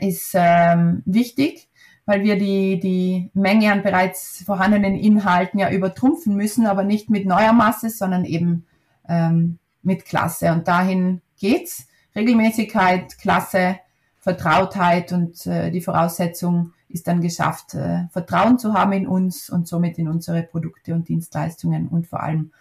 [0.01, 1.69] ist ähm, wichtig
[2.07, 7.27] weil wir die, die Menge an bereits vorhandenen Inhalten ja übertrumpfen müssen, aber nicht mit
[7.27, 8.65] neuer Masse, sondern eben
[9.09, 10.53] ähm, mit Klasse.
[10.53, 11.89] Und dahin geht's.
[12.15, 13.79] Regelmäßigkeit, Klasse,
[14.21, 19.67] Vertrautheit und äh, die Voraussetzung ist dann geschafft, äh, Vertrauen zu haben in uns und
[19.67, 22.53] somit in unsere Produkte und Dienstleistungen und vor allem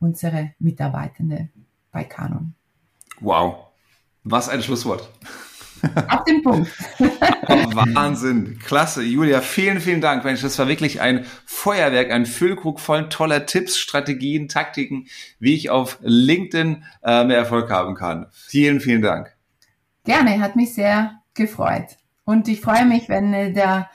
[0.00, 1.48] unsere Mitarbeitende
[1.92, 2.54] bei Canon.
[3.20, 3.68] Wow,
[4.24, 5.08] was ein Schlusswort.
[6.08, 6.70] Auf den Punkt.
[7.94, 8.58] Wahnsinn.
[8.64, 9.02] Klasse.
[9.02, 10.24] Julia, vielen, vielen Dank.
[10.24, 15.06] Mensch, das war wirklich ein Feuerwerk, ein Füllkrug voll toller Tipps, Strategien, Taktiken,
[15.38, 18.26] wie ich auf LinkedIn äh, mehr Erfolg haben kann.
[18.32, 19.36] Vielen, vielen Dank.
[20.04, 21.96] Gerne, hat mich sehr gefreut.
[22.26, 23.88] Und ich freue mich, wenn äh, der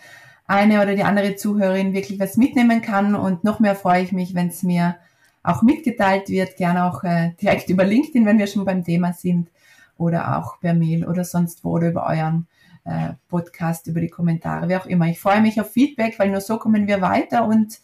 [0.47, 3.13] eine oder die andere Zuhörerin wirklich was mitnehmen kann.
[3.13, 4.95] Und noch mehr freue ich mich, wenn es mir
[5.43, 9.49] auch mitgeteilt wird, gerne auch äh, direkt über LinkedIn, wenn wir schon beim Thema sind
[9.97, 12.47] oder auch per Mail oder sonst wo oder über euren
[12.85, 15.07] äh, Podcast, über die Kommentare, wie auch immer.
[15.07, 17.79] Ich freue mich auf Feedback, weil nur so kommen wir weiter und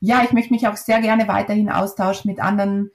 [0.00, 2.90] ja, ich möchte mich auch sehr gerne weiterhin austauschen mit anderen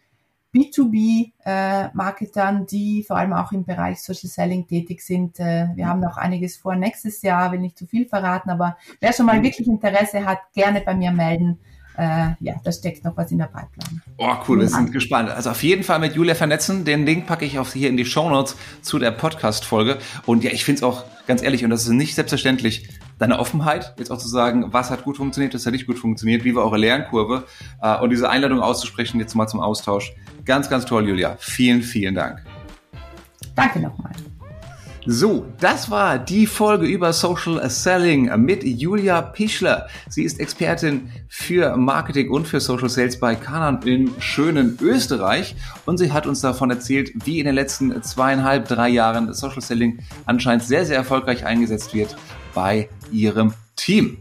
[0.55, 5.39] B2B-Marketern, äh, die vor allem auch im Bereich Social Selling tätig sind.
[5.39, 9.11] Äh, wir haben noch einiges vor nächstes Jahr, will nicht zu viel verraten, aber wer
[9.11, 11.59] schon mal wirklich Interesse hat, gerne bei mir melden
[11.97, 14.01] äh, ja, da steckt noch was in der Pipeline.
[14.17, 15.29] Oh, cool, wir sind gespannt.
[15.29, 16.83] Also auf jeden Fall mit Julia vernetzen.
[16.83, 19.97] Den Link packe ich auch hier in die Show Notes zu der Podcast-Folge.
[20.25, 23.93] Und ja, ich finde es auch ganz ehrlich, und das ist nicht selbstverständlich, deine Offenheit,
[23.97, 26.63] jetzt auch zu sagen, was hat gut funktioniert, was hat nicht gut funktioniert, wie war
[26.63, 27.45] eure Lernkurve
[27.81, 30.13] äh, und diese Einladung auszusprechen, jetzt mal zum Austausch.
[30.43, 31.37] Ganz, ganz toll, Julia.
[31.39, 32.43] Vielen, vielen Dank.
[33.55, 34.11] Danke nochmal.
[35.07, 39.87] So, das war die Folge über Social Selling mit Julia Pischler.
[40.09, 45.55] Sie ist Expertin für Marketing und für Social Sales bei Kanan im schönen Österreich
[45.85, 49.99] und sie hat uns davon erzählt, wie in den letzten zweieinhalb, drei Jahren Social Selling
[50.25, 52.15] anscheinend sehr, sehr erfolgreich eingesetzt wird
[52.55, 54.17] bei ihrem Team.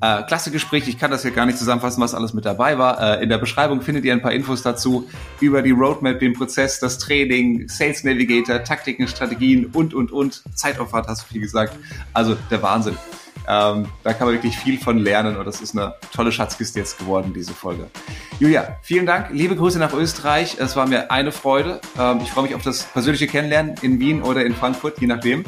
[0.00, 3.18] Äh, klasse Gespräch, ich kann das hier gar nicht zusammenfassen, was alles mit dabei war.
[3.18, 5.08] Äh, in der Beschreibung findet ihr ein paar Infos dazu
[5.40, 10.42] über die Roadmap, den Prozess, das Training, Sales Navigator, Taktiken, Strategien und, und, und.
[10.54, 11.78] Zeitaufwand hast du viel gesagt.
[12.12, 12.96] Also der Wahnsinn.
[13.48, 16.98] Ähm, da kann man wirklich viel von lernen und das ist eine tolle Schatzkiste jetzt
[16.98, 17.86] geworden, diese Folge.
[18.40, 19.28] Julia, vielen Dank.
[19.32, 20.56] Liebe Grüße nach Österreich.
[20.58, 21.80] Es war mir eine Freude.
[21.98, 25.44] Ähm, ich freue mich auf das persönliche Kennenlernen in Wien oder in Frankfurt, je nachdem.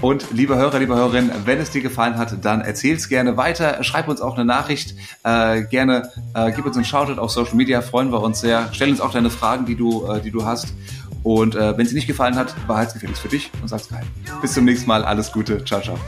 [0.00, 3.82] Und liebe Hörer, liebe Hörerinnen, wenn es dir gefallen hat, dann erzähl es gerne weiter.
[3.82, 4.94] Schreib uns auch eine Nachricht.
[5.22, 8.68] Äh, gerne äh, gib uns einen Shoutout auf Social Media, freuen wir uns sehr.
[8.72, 10.74] Stell uns auch deine Fragen, die du, äh, die du hast.
[11.22, 14.06] Und äh, wenn sie nicht gefallen hat, behalt's gefälligst für dich und sag's geheim.
[14.42, 15.04] Bis zum nächsten Mal.
[15.04, 15.64] Alles Gute.
[15.64, 15.98] Ciao, ciao.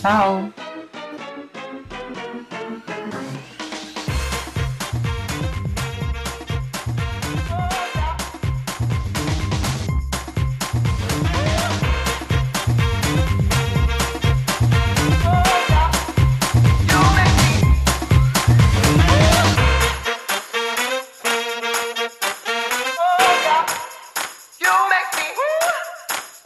[0.00, 0.52] Ciao.